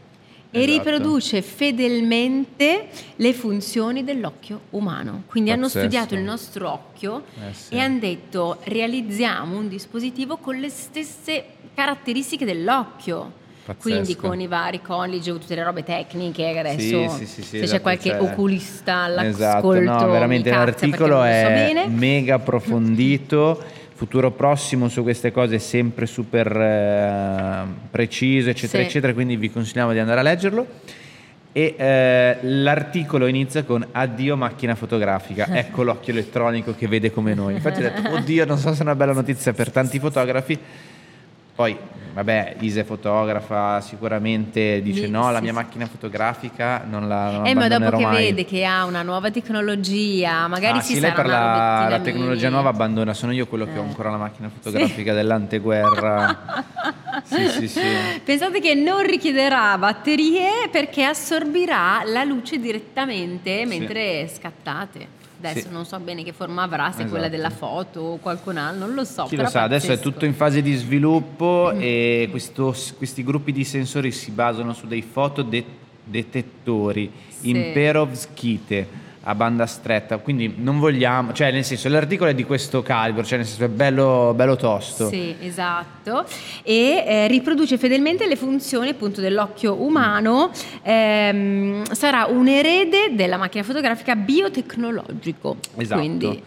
e 0.56 0.64
esatto. 0.64 0.90
riproduce 0.90 1.42
fedelmente 1.42 2.88
le 3.18 3.34
funzioni 3.34 4.04
dell'occhio 4.04 4.62
umano. 4.72 5.24
Quindi 5.28 5.52
hanno 5.52 5.64
Pazzesco. 5.64 5.80
studiato 5.88 6.16
il 6.16 6.22
nostro 6.22 6.72
occhio 6.72 7.24
Eh 7.50 7.54
sì. 7.54 7.74
e 7.76 7.80
hanno 7.80 8.00
detto 8.00 8.58
realizziamo 8.64 9.58
un 9.58 9.68
dispositivo 9.68 10.38
con 10.38 10.56
le 10.58 10.70
stesse 10.70 11.44
caratteristiche 11.74 12.46
dell'occhio. 12.46 13.44
Pazzesco. 13.66 13.90
Quindi 13.90 14.16
con 14.16 14.40
i 14.40 14.46
vari 14.48 14.80
college 14.82 15.32
o 15.32 15.38
tutte 15.40 15.56
le 15.56 15.64
robe 15.64 15.84
tecniche 15.84 16.52
che 16.54 16.60
adesso 16.60 17.10
Sì, 17.10 17.26
sì, 17.26 17.26
sì, 17.26 17.42
se 17.42 17.58
c'è 17.58 17.64
esatto, 17.64 17.82
qualche 17.82 18.10
c'è- 18.12 18.22
oculista 18.22 18.96
all'ascolto 18.98 19.80
Esatto, 19.82 20.06
no, 20.06 20.12
veramente 20.12 20.50
l'articolo 20.52 21.16
so 21.16 21.24
è 21.26 21.44
bene. 21.74 21.88
mega 21.88 22.36
approfondito, 22.40 23.64
futuro 23.96 24.32
prossimo 24.32 24.90
su 24.90 25.04
queste 25.04 25.32
cose 25.32 25.58
sempre 25.58 26.06
super 26.06 26.56
eh, 26.56 27.64
preciso, 27.90 28.50
eccetera, 28.50 28.84
Sì. 28.84 28.90
eccetera, 28.90 29.14
quindi 29.14 29.38
vi 29.38 29.50
consigliamo 29.50 29.94
di 29.94 30.00
andare 30.00 30.20
a 30.20 30.24
leggerlo. 30.24 30.68
E 31.54 31.76
eh, 31.78 32.38
l'articolo 32.42 33.28
inizia 33.28 33.64
con 33.64 33.88
addio 33.94 34.36
macchina 34.36 34.76
fotografica, 34.76 35.48
ecco 35.56 35.84
l'occhio 35.84 36.12
elettronico 36.12 36.76
che 36.76 36.88
vede 36.90 37.12
come 37.12 37.34
noi. 37.34 37.54
Infatti 37.54 37.80
ho 37.80 37.84
detto, 37.84 38.12
oddio, 38.14 38.46
non 38.46 38.58
so 38.58 38.74
se 38.74 38.80
è 38.80 38.82
una 38.84 38.96
bella 38.96 39.14
notizia 39.14 39.54
per 39.54 39.72
tanti 39.72 39.98
fotografi. 39.98 40.60
Poi, 41.56 41.78
vabbè, 42.14 42.58
Ise 42.60 42.84
fotografa, 42.84 43.80
sicuramente 43.80 44.82
dice 44.82 45.06
Sì, 45.06 45.10
no, 45.10 45.32
la 45.32 45.38
sì, 45.38 45.44
mia 45.44 45.52
sì. 45.54 45.58
macchina 45.58 45.86
fotografica 45.86 46.84
non 46.86 47.08
la 47.08 47.32
non 47.32 47.46
Eh, 47.48 47.56
ma 47.56 47.70
dopo 47.70 47.96
che 47.96 48.04
mai. 48.04 48.24
vede 48.26 48.44
che 48.44 48.66
ha 48.66 48.84
una 48.84 49.04
nuova 49.04 49.32
tecnologia, 49.32 50.48
magari 50.48 50.80
Ah, 50.80 50.82
si 50.82 50.96
sì, 50.96 51.00
lei 51.00 51.12
sarà 51.12 51.22
per 51.22 51.26
una 51.32 51.80
la, 51.84 51.88
la 51.92 52.00
tecnologia 52.02 52.50
nuova 52.50 52.70
abbandona, 52.70 53.14
sono 53.14 53.32
io 53.32 53.48
quello 53.48 53.64
che 53.64 53.78
ho 53.78 53.84
Eh. 53.84 53.88
ancora 53.88 54.10
la 54.10 54.18
macchina 54.18 54.50
fotografica 54.50 55.14
dell'anteguerra. 55.14 56.64
sì, 57.24 57.48
sì, 57.48 57.68
sì. 57.70 57.80
Pensate 58.26 58.60
che 58.60 58.74
non 58.74 59.02
richiederà 59.06 59.78
batterie 59.78 60.68
perché 60.70 61.06
assorbirà 61.06 62.02
la 62.06 62.26
luce 62.26 62.60
direttamente 62.60 63.66
mentre 63.66 64.28
scattate. 64.28 65.24
Adesso 65.38 65.68
Sì. 65.68 65.74
non 65.74 65.86
so 65.86 66.00
bene 66.00 66.24
che 66.24 66.32
forma 66.34 66.64
avrà, 66.64 66.86
se 66.92 67.00
Esatto. 67.00 67.10
quella 67.10 67.28
della 67.30 67.50
foto 67.50 68.00
o 68.00 68.18
qualcun 68.18 68.58
altro, 68.58 68.86
non 68.86 68.96
lo 68.96 69.04
so. 69.04 69.26
Chi 69.26 69.36
lo 69.36 69.48
sa, 69.48 69.64
adesso 69.64 69.92
è 69.92 70.00
tutto 70.00 70.26
in 70.26 70.34
fase 70.34 70.62
di 70.62 70.74
sviluppo 70.76 71.72
e 71.72 72.28
questo- 72.32 72.76
questi 72.98 73.24
gruppi 73.24 73.52
di 73.52 73.64
sensori 73.64 74.12
si 74.12 74.32
basano 74.32 74.74
su 74.74 74.88
dei 74.88 75.02
fotodettettori 75.02 77.12
Sì. 77.28 77.50
in 77.50 77.72
perovskite 77.74 79.04
a 79.28 79.34
banda 79.34 79.66
stretta, 79.66 80.18
quindi 80.18 80.54
non 80.58 80.78
vogliamo, 80.80 81.34
cioè 81.34 81.52
nel 81.52 81.64
senso 81.64 81.90
l'articolo 81.90 82.30
è 82.30 82.36
di 82.36 82.44
questo 82.44 82.84
calibro, 82.84 83.24
cioè 83.24 83.40
nel 83.40 83.48
senso 83.48 83.66
è 83.66 83.70
bello, 83.70 84.34
bello 84.36 84.56
tosto. 84.56 85.08
Sì, 85.10 85.36
esatto. 85.40 86.26
E 86.62 87.04
eh, 87.06 87.28
riproduce 87.28 87.78
fedelmente 87.78 88.28
le 88.28 88.36
funzioni 88.36 88.90
appunto 88.90 89.22
dell'occhio 89.22 89.82
umano. 89.82 90.52
Ehm, 90.84 91.84
sarà 91.92 92.26
un 92.26 92.48
erede 92.48 93.16
della 93.16 93.38
macchina 93.38 93.64
fotografica 93.64 94.16
biotecnologico. 94.16 95.58
Esatto. 95.78 96.00
Quindi, 96.00 96.44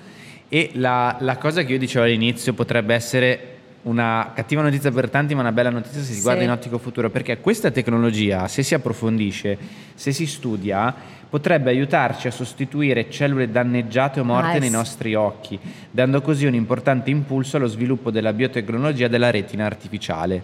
E 0.49 0.71
la, 0.75 1.17
la 1.21 1.37
cosa 1.37 1.63
che 1.63 1.73
io 1.73 1.79
dicevo 1.79 2.05
all'inizio 2.05 2.55
potrebbe 2.55 2.95
essere 2.95 3.58
una 3.89 4.33
cattiva 4.35 4.61
notizia 4.63 4.91
per 4.93 5.09
tanti, 5.09 5.35
ma 5.35 5.41
una 5.41 5.53
bella 5.53 5.71
notizia 5.71 6.01
se 6.01 6.07
si 6.09 6.15
Sì. 6.15 6.23
guarda 6.23 6.43
in 6.43 6.51
ottico 6.51 6.77
futuro, 6.79 7.09
perché 7.11 7.39
questa 7.41 7.71
tecnologia, 7.71 8.47
se 8.47 8.63
si 8.63 8.75
approfondisce, 8.75 9.57
se 9.95 10.13
si 10.13 10.27
studia, 10.27 10.95
potrebbe 11.29 11.71
aiutarci 11.71 12.27
a 12.27 12.31
sostituire 12.31 13.11
cellule 13.11 13.51
danneggiate 13.51 14.21
o 14.21 14.25
morte 14.25 14.57
Ah, 14.57 14.61
nei 14.61 14.71
nostri 14.71 15.15
occhi, 15.15 15.59
dando 15.91 16.21
così 16.21 16.45
un 16.47 16.55
importante 16.55 17.11
impulso 17.11 17.57
allo 17.57 17.67
sviluppo 17.67 18.11
della 18.11 18.33
biotecnologia 18.33 19.09
della 19.09 19.31
retina 19.31 19.65
artificiale. 19.65 20.43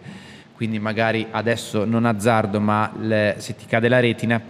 Quindi 0.55 0.79
magari 0.79 1.27
adesso 1.31 1.85
non 1.85 2.07
azzardo, 2.07 2.61
ma 2.61 2.93
le- 2.99 3.35
se 3.39 3.57
ti 3.57 3.67
cade 3.67 3.89
la 3.89 4.01
retina 4.01 4.41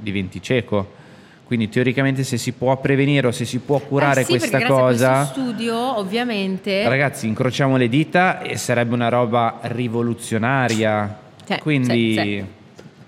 diventi 0.00 0.40
cieco. 0.40 1.02
Quindi 1.46 1.68
teoricamente 1.68 2.24
se 2.24 2.38
si 2.38 2.52
può 2.52 2.76
prevenire 2.78 3.26
o 3.26 3.30
se 3.30 3.44
si 3.44 3.58
può 3.58 3.78
curare 3.78 4.22
Eh 4.22 4.24
sì, 4.24 4.30
questa 4.30 4.56
a 4.58 4.66
cosa, 4.66 5.14
questo 5.18 5.40
studio, 5.40 5.98
ovviamente. 5.98 6.88
ragazzi, 6.88 7.26
incrociamo 7.26 7.76
le 7.76 7.88
dita 7.88 8.40
e 8.40 8.56
sarebbe 8.56 8.94
una 8.94 9.08
roba 9.10 9.58
rivoluzionaria. 9.62 11.18
Sì, 11.44 11.58
Quindi 11.58 12.12
sì, 12.14 12.14
sì. 12.14 12.44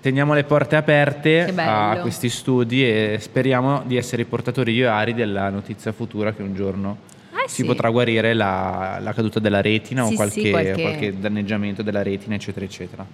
teniamo 0.01 0.33
le 0.35 0.43
porte 0.43 0.75
aperte 0.75 1.51
a 1.55 1.97
questi 2.01 2.29
studi 2.29 2.87
e 2.87 3.17
speriamo 3.19 3.81
di 3.85 3.97
essere 3.97 4.21
i 4.21 4.25
portatori 4.25 4.79
e 4.81 4.85
Ari 4.85 5.15
della 5.15 5.49
notizia 5.49 5.91
futura 5.91 6.31
che 6.33 6.43
un 6.43 6.53
giorno 6.53 6.97
Eh 7.33 7.49
si 7.49 7.55
sì. 7.61 7.63
potrà 7.65 7.89
guarire 7.89 8.35
la, 8.35 8.99
la 9.01 9.13
caduta 9.13 9.39
della 9.39 9.61
retina 9.61 10.01
Sì, 10.05 10.07
o 10.07 10.09
sì, 10.11 10.15
qualche, 10.15 10.49
qualche- 10.51 10.81
qualche 10.81 11.19
danneggiamento 11.19 11.81
della 11.81 12.03
retina, 12.03 12.35
eccetera, 12.35 12.65
eccetera. 12.65 13.05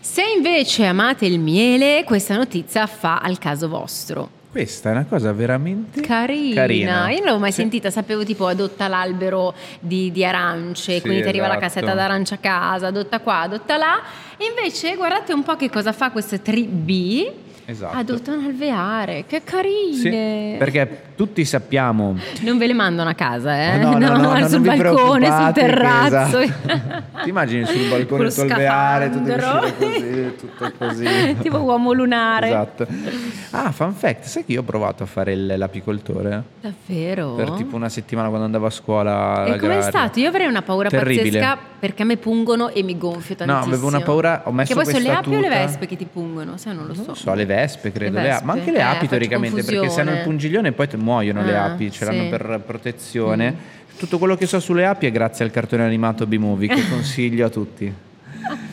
Se 0.00 0.22
invece 0.34 0.86
amate 0.86 1.26
il 1.26 1.38
miele, 1.38 2.02
questa 2.04 2.34
notizia 2.34 2.86
fa 2.86 3.18
al 3.18 3.36
caso 3.38 3.68
vostro. 3.68 4.40
Questa 4.54 4.90
è 4.90 4.92
una 4.92 5.04
cosa 5.04 5.32
veramente 5.32 6.00
carina. 6.00 6.54
carina. 6.54 7.08
Io 7.10 7.16
non 7.16 7.24
l'avevo 7.24 7.38
mai 7.40 7.50
Sì. 7.50 7.62
sentita, 7.62 7.90
sapevo 7.90 8.22
tipo 8.22 8.46
adotta 8.46 8.86
l'albero 8.86 9.52
di, 9.80 10.12
di 10.12 10.24
arance, 10.24 10.94
Sì, 10.94 11.00
quindi 11.00 11.22
ti 11.22 11.28
arriva 11.28 11.48
la 11.48 11.56
esatto. 11.56 11.66
cassetta 11.80 11.92
d'arancia 11.92 12.36
a 12.36 12.38
casa, 12.38 12.86
adotta 12.86 13.18
qua, 13.18 13.40
adotta 13.40 13.76
là. 13.76 14.00
Invece 14.48 14.94
guardate 14.94 15.32
un 15.32 15.42
po' 15.42 15.56
che 15.56 15.68
cosa 15.68 15.92
fa 15.92 16.12
questo 16.12 16.36
3B. 16.36 17.32
Esatto. 17.66 17.96
Adotta 17.96 18.32
un 18.32 18.44
alveare, 18.44 19.24
che 19.26 19.38
Sì, 19.38 19.50
carine. 19.50 20.56
perché 20.58 21.02
tutti 21.16 21.44
sappiamo 21.44 22.16
Non 22.40 22.58
ve 22.58 22.66
le 22.66 22.74
mandano 22.74 23.08
a 23.08 23.14
casa, 23.14 23.56
eh? 23.56 23.78
No, 23.78 23.96
no, 23.96 24.16
no, 24.18 24.36
no, 24.38 24.48
sul 24.48 24.60
balcone, 24.60 25.26
sul 25.30 25.52
terrazzo. 25.54 26.38
esatto. 26.40 27.02
Ti 27.22 27.28
immagini 27.30 27.64
sul 27.64 27.88
balcone 27.88 28.06
Con 28.06 28.18
lo 28.18 28.24
il 28.26 28.34
tuo 28.34 28.42
alveare, 28.42 29.10
tutto 29.10 29.32
scafandro. 29.32 29.66
uscire 29.66 29.92
così, 29.94 30.36
tutto 30.36 30.72
così. 30.76 31.36
tipo 31.40 31.56
uomo 31.58 31.92
lunare. 31.92 32.48
Esatto. 32.48 32.86
Ah, 33.52 33.70
fun 33.72 33.94
fact, 33.94 34.24
sai 34.24 34.44
che 34.44 34.52
io 34.52 34.60
ho 34.60 34.64
provato 34.64 35.02
a 35.04 35.06
fare 35.06 35.34
l'apicoltore? 35.34 36.42
Davvero? 36.60 37.34
Per 37.34 37.50
tipo 37.52 37.76
una 37.76 37.88
settimana 37.88 38.28
quando 38.28 38.44
andavo 38.44 38.66
a 38.66 38.70
scuola. 38.70 39.44
E 39.46 39.56
com'è 39.58 39.80
stato? 39.80 40.20
Io 40.20 40.28
avrei 40.28 40.46
una 40.48 40.60
paura 40.62 40.90
Terribile. 40.90 41.38
pazzesca 41.40 41.58
perché 41.78 42.02
a 42.02 42.06
me 42.06 42.16
pungono 42.18 42.68
e 42.70 42.82
mi 42.82 42.96
gonfio 42.98 43.34
No, 43.38 43.46
tantissimo. 43.46 43.74
avevo 43.74 43.88
una 43.88 44.00
paura, 44.00 44.42
ho 44.44 44.52
messo 44.52 44.74
Che 44.74 44.82
poi 44.82 44.92
sono 44.92 45.04
le 45.04 45.12
api 45.12 45.34
o 45.34 45.40
le 45.40 45.48
vespe 45.48 45.86
che 45.86 45.96
ti 45.96 46.06
pungono? 46.10 46.56
Sai, 46.56 46.74
non 46.74 46.86
lo 46.86 46.94
so. 46.94 47.02
Non 47.06 47.16
so, 47.16 47.32
le 47.34 47.44
vespe 47.46 47.52
credo, 47.92 48.16
Le 48.16 48.22
le 48.22 48.28
vespe. 48.28 48.44
ma 48.44 48.52
anche 48.52 48.70
le 48.70 48.78
Eh, 48.78 48.82
api 48.82 49.08
teoricamente, 49.08 49.62
perché 49.62 49.88
se 49.88 50.00
hanno 50.00 50.12
il 50.12 50.18
pungiglione 50.20 50.72
poi 50.72 50.88
muoiono 50.96 51.42
le 51.42 51.56
Ah, 51.56 51.64
api, 51.66 51.90
ce 51.90 52.04
l'hanno 52.04 52.20
sì. 52.22 52.26
Mm. 52.26 52.30
per 52.30 52.62
protezione. 52.66 53.54
Tutto 53.96 54.18
quello 54.18 54.36
che 54.36 54.46
so 54.46 54.58
sulle 54.60 54.84
api 54.86 55.06
è 55.06 55.12
grazie 55.12 55.44
al 55.44 55.50
cartone 55.50 55.84
animato 55.84 56.26
B-Movie 56.26 56.68
che 56.68 56.82
consiglio 56.90 57.46
a 57.46 57.48
tutti. 57.48 57.92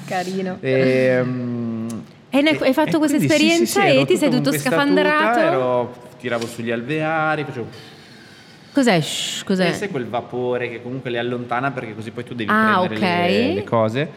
Carino. 0.05 0.57
Ehm, 0.61 2.03
E 2.29 2.41
ne- 2.41 2.57
hai 2.59 2.73
fatto 2.73 2.97
questa 2.97 3.17
quindi 3.17 3.27
sì, 3.27 3.33
esperienza 3.33 3.81
sì, 3.81 3.89
sì, 3.91 3.97
e 3.97 4.05
ti 4.05 4.17
sei 4.17 4.29
tutto 4.29 4.51
scafandrato? 4.51 5.33
tuta, 5.39 5.45
ero- 5.45 5.95
tiravo 6.19 6.47
sugli 6.47 6.71
alveari, 6.71 7.43
facevo 7.43 7.67
Cos'è? 8.73 9.01
Shh, 9.01 9.43
cos'è? 9.43 9.67
E 9.67 9.73
sai 9.73 9.89
quel 9.89 10.05
vapore 10.05 10.69
che 10.69 10.81
comunque 10.81 11.09
le 11.09 11.19
allontana 11.19 11.71
perché 11.71 11.93
così 11.93 12.11
poi 12.11 12.23
tu 12.23 12.33
devi 12.33 12.49
Ah, 12.49 12.85
prendere 12.87 13.25
ok. 13.25 13.29
le, 13.49 13.53
le 13.55 13.63
cose. 13.65 14.09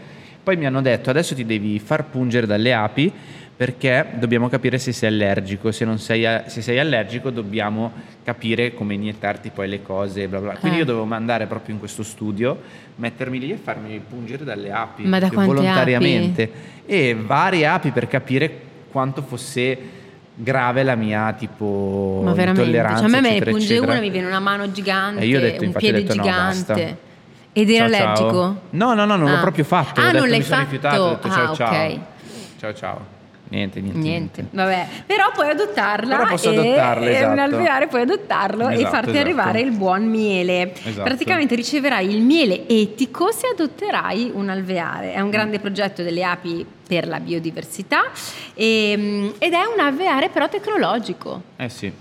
Poi 0.45 0.57
mi 0.57 0.65
hanno 0.67 0.81
detto 0.81 1.11
adesso 1.11 1.35
ti 1.35 1.45
devi 1.45 1.79
far 1.81 2.05
pungere 2.05 2.47
dalle 2.47 2.73
api 2.73 3.13
perché 3.57 4.07
dobbiamo 4.15 4.49
capire 4.49 4.79
se 4.79 4.93
sei 4.93 5.11
allergico. 5.11 5.71
Se, 5.71 5.85
non 5.85 5.99
sei, 5.99 6.27
a- 6.27 6.45
se 6.49 6.61
sei 6.61 6.79
allergico 6.79 7.31
dobbiamo 7.31 7.93
capire 8.25 8.75
come 8.75 8.95
iniettarti 8.95 9.51
poi 9.51 9.69
le 9.69 9.83
cose. 9.83 10.27
Bla 10.29 10.41
bla. 10.41 10.53
Quindi 10.55 10.79
Eh. 10.79 10.81
io 10.81 10.87
dovevo 10.87 11.15
andare 11.15 11.47
proprio 11.47 11.75
in 11.75 11.79
questo 11.81 12.03
studio, 12.03 12.61
mettermi 12.97 13.39
lì 13.39 13.51
e 13.53 13.57
farmi 13.57 14.01
pungere 14.07 14.45
dalle 14.45 14.73
api 14.73 15.05
Ma 15.05 15.19
da 15.21 15.31
quante 15.31 15.53
volontariamente. 15.55 16.51
E 16.87 17.15
varie 17.19 17.67
api 17.67 17.91
per 17.91 18.09
capire 18.09 18.61
quanto 18.91 19.23
fosse 19.23 19.79
grave 20.37 20.83
la 20.83 20.97
mia 20.97 21.33
tipo 21.39 22.21
Ma 22.25 22.33
veramente? 22.33 22.61
intolleranza. 22.63 22.97
Cioè, 22.99 23.07
a 23.07 23.09
me 23.09 23.21
me 23.21 23.39
ne 23.39 23.45
punge 23.51 23.79
una, 23.79 24.01
mi 24.01 24.11
viene 24.11 24.27
una 24.27 24.41
mano 24.41 24.71
gigante, 24.73 25.21
E 25.23 25.27
io 25.27 25.39
ho 25.39 25.41
detto, 25.41 25.61
un 25.61 25.67
infatti, 25.69 25.85
piede 25.85 26.03
detto, 26.03 26.15
no, 26.17 26.23
gigante. 26.23 26.97
Ed 27.53 27.71
eri 27.71 27.77
Ciao, 27.79 27.89
ciao. 27.89 28.03
allergico? 28.03 28.61
No, 28.71 28.95
no, 28.95 29.05
no, 29.05 29.15
non 29.15 29.29
Ah. 29.29 29.35
l'ho 29.35 29.41
proprio 29.41 29.63
fatto. 29.63 30.01
Ah, 30.01 30.07
detto, 30.07 30.19
non 30.19 30.29
l'hai 30.29 30.39
mi 30.39 30.45
sono 30.45 30.57
fatto? 30.57 30.71
rifiutato, 30.73 31.03
ho 31.03 31.09
detto 31.11 31.29
ciao 31.31 31.53
Ah, 31.53 31.55
ciao. 31.55 31.87
ok. 31.87 31.99
Ciao 32.59 32.75
ciao. 32.75 33.14
Niente, 33.55 33.81
niente. 33.81 33.99
Niente, 34.01 34.47
vabbè, 34.51 34.87
però 35.07 35.31
puoi 35.33 35.49
adottarla 35.49 36.17
Però 36.17 36.29
posso 36.29 36.51
e, 36.51 36.59
adottarla, 36.59 37.07
e 37.07 37.25
un 37.25 37.39
esatto. 37.39 37.41
alveare 37.41 37.87
puoi 37.87 38.03
adottarlo 38.03 38.69
e 38.69 38.75
Esatto, 38.75 38.91
farti 38.91 39.11
esatto. 39.11 39.25
arrivare 39.25 39.61
il 39.61 39.71
buon 39.71 40.05
miele. 40.09 40.73
Esatto. 40.83 41.03
Praticamente 41.05 41.55
riceverai 41.55 42.13
il 42.13 42.21
miele 42.21 42.67
etico 42.69 43.31
se 43.31 43.47
adotterai 43.53 44.33
un 44.35 44.49
alveare. 44.49 45.13
È 45.13 45.21
un 45.21 45.31
grande 45.31 45.61
progetto 45.61 46.03
delle 46.03 46.25
api 46.25 46.67
per 46.87 47.07
la 47.07 47.21
biodiversità 47.21 48.07
e- 48.55 49.33
ed 49.39 49.53
è 49.53 49.63
un 49.73 49.79
alveare 49.81 50.31
però 50.31 50.49
tecnologico. 50.49 51.43
Eh 51.57 51.69
sì. 51.69 51.93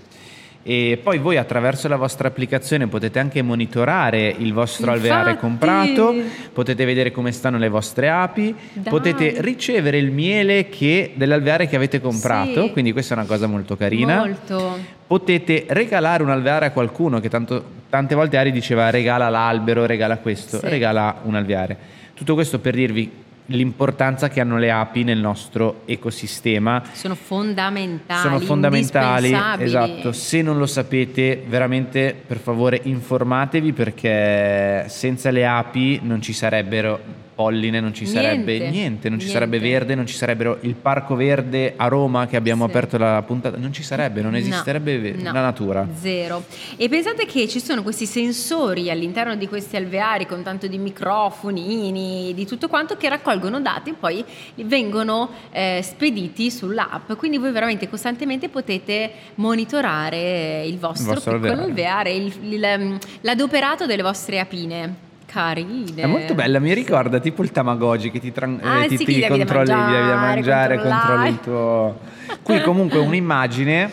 E 0.66 0.98
poi 1.02 1.18
voi 1.18 1.36
attraverso 1.36 1.88
la 1.88 1.96
vostra 1.96 2.28
applicazione 2.28 2.86
potete 2.86 3.18
anche 3.18 3.42
monitorare 3.42 4.34
il 4.38 4.54
vostro 4.54 4.92
alveare 4.92 5.32
Infatti. 5.32 5.46
comprato, 5.46 6.14
potete 6.54 6.86
vedere 6.86 7.10
come 7.12 7.32
stanno 7.32 7.58
le 7.58 7.68
vostre 7.68 8.08
api, 8.08 8.54
Dai. 8.72 8.90
potete 8.90 9.34
ricevere 9.42 9.98
il 9.98 10.10
miele 10.10 10.70
che- 10.70 11.12
dell'alveare 11.16 11.68
che 11.68 11.76
avete 11.76 12.00
comprato, 12.00 12.62
Sì. 12.62 12.70
quindi 12.72 12.92
questa 12.92 13.14
è 13.14 13.18
una 13.18 13.26
cosa 13.26 13.46
molto 13.46 13.76
carina. 13.76 14.16
Molto. 14.20 14.78
Potete 15.06 15.66
regalare 15.68 16.22
un 16.22 16.30
alveare 16.30 16.64
a 16.64 16.70
qualcuno 16.70 17.20
che 17.20 17.28
tanto- 17.28 17.62
tante 17.90 18.14
volte 18.14 18.38
Ari 18.38 18.50
diceva 18.50 18.88
regala 18.88 19.28
l'albero, 19.28 19.84
regala 19.84 20.16
questo, 20.16 20.58
Sì. 20.60 20.66
regala 20.66 21.16
un 21.24 21.34
alveare. 21.34 21.76
Tutto 22.14 22.32
questo 22.32 22.58
per 22.58 22.72
dirvi 22.74 23.10
l'importanza 23.46 24.28
che 24.28 24.40
hanno 24.40 24.58
le 24.58 24.70
api 24.70 25.04
nel 25.04 25.18
nostro 25.18 25.82
ecosistema. 25.84 26.82
Sono 26.92 27.14
fondamentali. 27.14 28.20
Sono 28.20 28.38
fondamentali, 28.40 29.36
esatto. 29.58 30.12
Se 30.12 30.42
non 30.42 30.58
lo 30.58 30.66
sapete, 30.66 31.42
veramente 31.46 32.14
per 32.26 32.38
favore 32.38 32.80
informatevi 32.82 33.72
perché 33.72 34.86
senza 34.88 35.30
le 35.30 35.46
api 35.46 36.00
non 36.02 36.22
ci 36.22 36.32
sarebbero 36.32 37.22
polline, 37.34 37.80
non 37.80 37.92
ci 37.92 38.06
sarebbe 38.06 38.58
Niente, 38.58 38.70
niente, 38.70 39.08
non 39.08 39.18
ci 39.18 39.26
niente. 39.26 39.32
sarebbe 39.32 39.58
verde, 39.58 39.94
non 39.94 40.06
ci 40.06 40.14
sarebbero 40.14 40.58
il 40.60 40.74
parco 40.74 41.14
verde 41.16 41.74
a 41.76 41.88
Roma 41.88 42.26
che 42.26 42.36
abbiamo 42.36 42.64
Sì. 42.64 42.70
aperto 42.70 42.98
la 42.98 43.22
puntata, 43.26 43.56
non 43.58 43.72
ci 43.72 43.82
sarebbe, 43.82 44.20
non 44.22 44.32
No, 44.32 44.36
esisterebbe 44.38 45.12
no, 45.16 45.32
la 45.32 45.40
natura. 45.40 45.86
Zero. 46.00 46.44
E 46.76 46.88
pensate 46.88 47.26
che 47.26 47.48
ci 47.48 47.60
sono 47.60 47.82
questi 47.82 48.06
sensori 48.06 48.90
all'interno 48.90 49.34
di 49.36 49.48
questi 49.48 49.76
alveari 49.76 50.26
con 50.26 50.42
tanto 50.42 50.66
di 50.66 50.78
microfonini, 50.78 52.32
di 52.34 52.46
tutto 52.46 52.68
quanto, 52.68 52.96
che 52.96 53.08
raccolgono 53.08 53.60
dati 53.60 53.90
e 53.90 53.94
poi 53.98 54.24
vengono 54.64 55.30
eh, 55.50 55.80
spediti 55.82 56.50
sull'app. 56.50 57.12
Quindi 57.14 57.38
voi 57.38 57.50
veramente 57.52 57.88
costantemente 57.88 58.48
potete 58.48 59.10
monitorare 59.36 60.64
il 60.66 60.78
vostro, 60.78 61.14
vostro 61.14 61.38
piccolo 61.40 61.62
alveare. 61.62 62.10
alveare, 62.10 62.12
il- 62.12 62.52
il- 62.52 62.98
l'adoperato 63.22 63.86
delle 63.86 64.02
vostre 64.02 64.38
apine. 64.38 65.03
Carine. 65.34 66.02
È 66.02 66.06
molto 66.06 66.34
bella, 66.34 66.60
mi 66.60 66.72
ricorda 66.72 67.18
tipo 67.18 67.42
il 67.42 67.50
Tamagotchi 67.50 68.12
che 68.12 68.20
ti, 68.20 68.30
tran- 68.30 68.60
Ah, 68.62 68.84
eh, 68.84 68.86
ti, 68.86 68.96
sì, 68.98 69.04
ti 69.04 69.26
controlli, 69.26 69.66
devi 69.66 69.80
mangiare, 69.80 70.14
mangiare, 70.14 70.78
controlli 70.78 71.28
il 71.28 71.40
tuo... 71.40 71.98
Qui 72.40 72.60
comunque 72.60 73.00
un'immagine, 73.00 73.90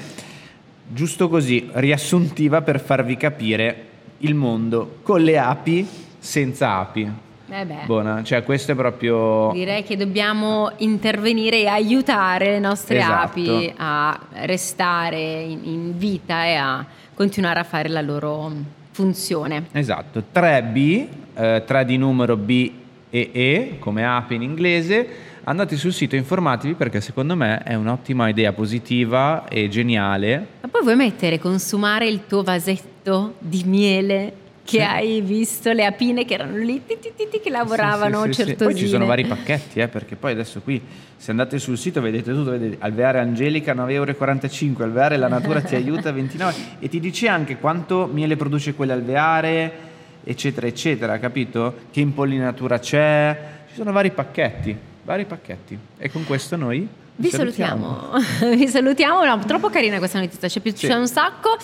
giusto 0.87 1.29
così, 1.29 1.67
riassuntiva 1.73 2.61
per 2.61 2.79
farvi 2.79 3.17
capire 3.17 3.85
il 4.19 4.35
mondo 4.35 4.99
con 5.01 5.21
le 5.21 5.39
api, 5.39 5.87
senza 6.19 6.77
api. 6.77 7.11
Eh. 7.49 7.65
Buona, 7.85 8.21
cioè 8.23 8.43
questo 8.43 8.73
è 8.73 8.75
proprio... 8.75 9.49
Direi 9.51 9.83
che 9.83 9.97
dobbiamo 9.97 10.71
intervenire 10.77 11.61
e 11.61 11.65
aiutare 11.65 12.51
le 12.51 12.59
nostre 12.59 12.99
Esatto. 12.99 13.39
api 13.39 13.73
a 13.77 14.19
restare 14.43 15.41
in, 15.41 15.59
in 15.63 15.97
vita 15.97 16.45
e 16.45 16.53
a 16.53 16.85
continuare 17.15 17.59
a 17.59 17.63
fare 17.63 17.89
la 17.89 18.01
loro 18.01 18.51
funzione. 18.91 19.65
Esatto, 19.71 20.23
3B, 20.33 21.07
eh, 21.41 21.63
3 21.65 21.85
di 21.85 21.97
numero 21.97 22.37
B 22.37 22.71
e 23.09 23.29
E, 23.33 23.75
come 23.79 24.05
api 24.05 24.35
in 24.35 24.41
inglese. 24.43 25.07
Andate 25.43 25.75
sul 25.75 25.91
sito 25.91 26.15
e 26.15 26.19
informatevi 26.19 26.75
perché 26.75 27.01
secondo 27.01 27.35
me 27.35 27.63
è 27.63 27.73
un'ottima 27.73 28.29
idea 28.29 28.53
positiva 28.53 29.47
e 29.47 29.67
geniale. 29.69 30.45
Ma 30.61 30.69
poi 30.69 30.83
vuoi 30.83 30.95
mettere, 30.95 31.39
consumare 31.39 32.07
il 32.07 32.21
tuo 32.27 32.43
vasetto 32.43 33.33
di 33.39 33.63
miele 33.65 34.33
che 34.63 34.77
Sì. 34.77 34.83
hai 34.83 35.21
visto, 35.21 35.71
le 35.71 35.85
apine 35.85 36.23
che 36.25 36.35
erano 36.35 36.57
lì, 36.57 36.83
ti, 36.85 36.95
ti, 37.01 37.11
ti, 37.17 37.27
ti, 37.29 37.39
che 37.39 37.49
lavoravano 37.49 38.21
sì, 38.25 38.33
sì. 38.33 38.43
certosine. 38.45 38.71
Poi 38.71 38.79
ci 38.79 38.87
sono 38.87 39.05
vari 39.07 39.25
pacchetti, 39.25 39.79
eh, 39.79 39.87
perché 39.87 40.15
poi 40.15 40.33
adesso 40.33 40.61
qui 40.61 40.79
se 41.17 41.31
andate 41.31 41.57
sul 41.57 41.77
sito 41.79 41.99
vedete 42.01 42.31
tutto, 42.31 42.51
vedete 42.51 42.77
Alveare 42.79 43.19
Angelica 43.19 43.73
9,45 43.73 43.89
euro, 43.91 44.83
Alveare 44.83 45.17
La 45.17 45.27
Natura 45.27 45.61
ti 45.61 45.73
aiuta 45.73 46.11
29 46.13 46.53
e 46.79 46.87
ti 46.87 46.99
dice 46.99 47.27
anche 47.27 47.57
quanto 47.57 48.07
miele 48.13 48.35
produce 48.35 48.75
quell'alveare, 48.75 49.89
eccetera, 50.23 50.67
eccetera, 50.67 51.19
capito? 51.19 51.73
Che 51.91 51.99
impollinatura 51.99 52.79
c'è, 52.79 53.37
ci 53.69 53.75
sono 53.75 53.91
vari 53.91 54.11
pacchetti, 54.11 54.75
vari 55.03 55.25
pacchetti. 55.25 55.77
E 55.97 56.11
con 56.11 56.23
questo 56.25 56.55
noi 56.55 56.87
Vi 57.15 57.29
salutiamo, 57.29 58.11
vi 58.55 58.67
salutiamo, 58.67 59.23
no, 59.25 59.39
troppo 59.45 59.69
carina 59.69 59.97
questa 59.99 60.19
notizia, 60.19 60.47
ci 60.47 60.57
è 60.57 60.61
piaciuta 60.61 60.93
Sì. 60.93 60.99
un 60.99 61.07
sacco. 61.07 61.57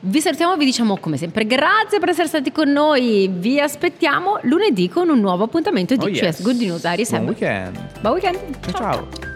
Vi 0.00 0.20
salutiamo, 0.20 0.56
vi 0.56 0.64
diciamo 0.64 0.96
come 0.96 1.16
sempre 1.16 1.46
grazie 1.46 1.98
per 2.00 2.08
essere 2.08 2.26
stati 2.26 2.50
con 2.50 2.70
noi. 2.70 3.30
Vi 3.32 3.60
aspettiamo 3.60 4.38
lunedì 4.42 4.88
con 4.88 5.08
un 5.10 5.20
nuovo 5.20 5.44
appuntamento 5.44 5.94
di 5.94 6.04
Oh, 6.04 6.08
CS 6.10 6.20
yes. 6.20 6.42
Good 6.42 6.56
News 6.60 6.84
Aries. 6.84 7.10
Buon 7.10 7.26
weekend. 7.26 7.78
Buon 8.00 8.12
weekend. 8.14 8.38
ciao. 8.72 8.72
ciao. 8.72 9.33